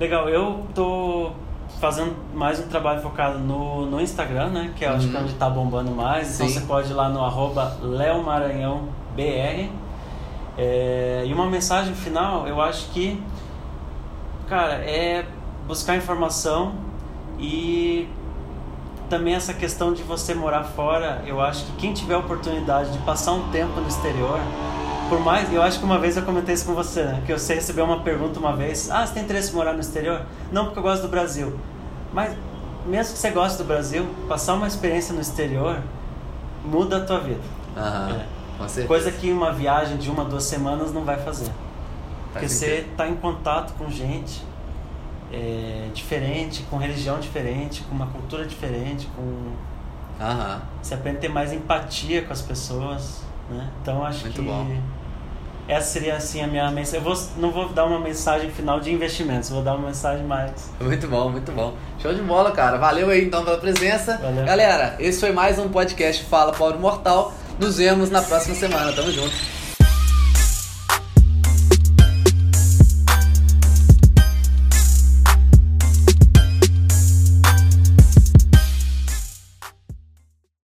[0.00, 1.32] Legal, eu tô
[1.82, 4.72] fazendo mais um trabalho focado no, no Instagram, né?
[4.76, 4.96] Que é uhum.
[4.96, 6.36] acho que é onde tá bombando mais.
[6.36, 6.52] Então Sim.
[6.52, 8.88] Então você pode ir lá no arroba leomaranhãobr.
[10.56, 13.20] É, e uma mensagem final, eu acho que,
[14.48, 15.26] cara, é
[15.66, 16.74] buscar informação
[17.36, 18.08] e
[19.10, 22.98] também essa questão de você morar fora, eu acho que quem tiver a oportunidade de
[22.98, 24.38] passar um tempo no exterior,
[25.08, 27.22] por mais, eu acho que uma vez eu comentei isso com você, né?
[27.26, 30.22] que você recebeu uma pergunta uma vez, ah, você tem interesse em morar no exterior?
[30.50, 31.58] Não, porque eu gosto do Brasil.
[32.12, 32.36] Mas
[32.86, 35.80] mesmo que você goste do Brasil, passar uma experiência no exterior
[36.64, 37.40] muda a tua vida.
[37.76, 38.82] Aham, é.
[38.86, 41.50] Coisa que uma viagem de uma, duas semanas não vai fazer.
[42.32, 44.42] Porque você está em contato com gente,
[45.32, 49.52] é, diferente, com religião diferente, com uma cultura diferente, com
[50.20, 50.62] Aham.
[50.80, 53.70] você aprende a ter mais empatia com as pessoas, né?
[53.80, 54.66] Então acho Muito que bom.
[55.68, 57.00] Essa seria assim a minha mensagem.
[57.00, 60.70] Eu vou, não vou dar uma mensagem final de investimentos, vou dar uma mensagem mais.
[60.80, 61.74] Muito bom, muito bom.
[62.00, 62.78] Show de bola, cara.
[62.78, 64.18] Valeu aí então pela presença.
[64.18, 64.44] Valeu.
[64.44, 67.32] Galera, esse foi mais um podcast Fala Pobre Mortal.
[67.58, 68.92] Nos vemos na próxima semana.
[68.92, 69.61] Tamo junto.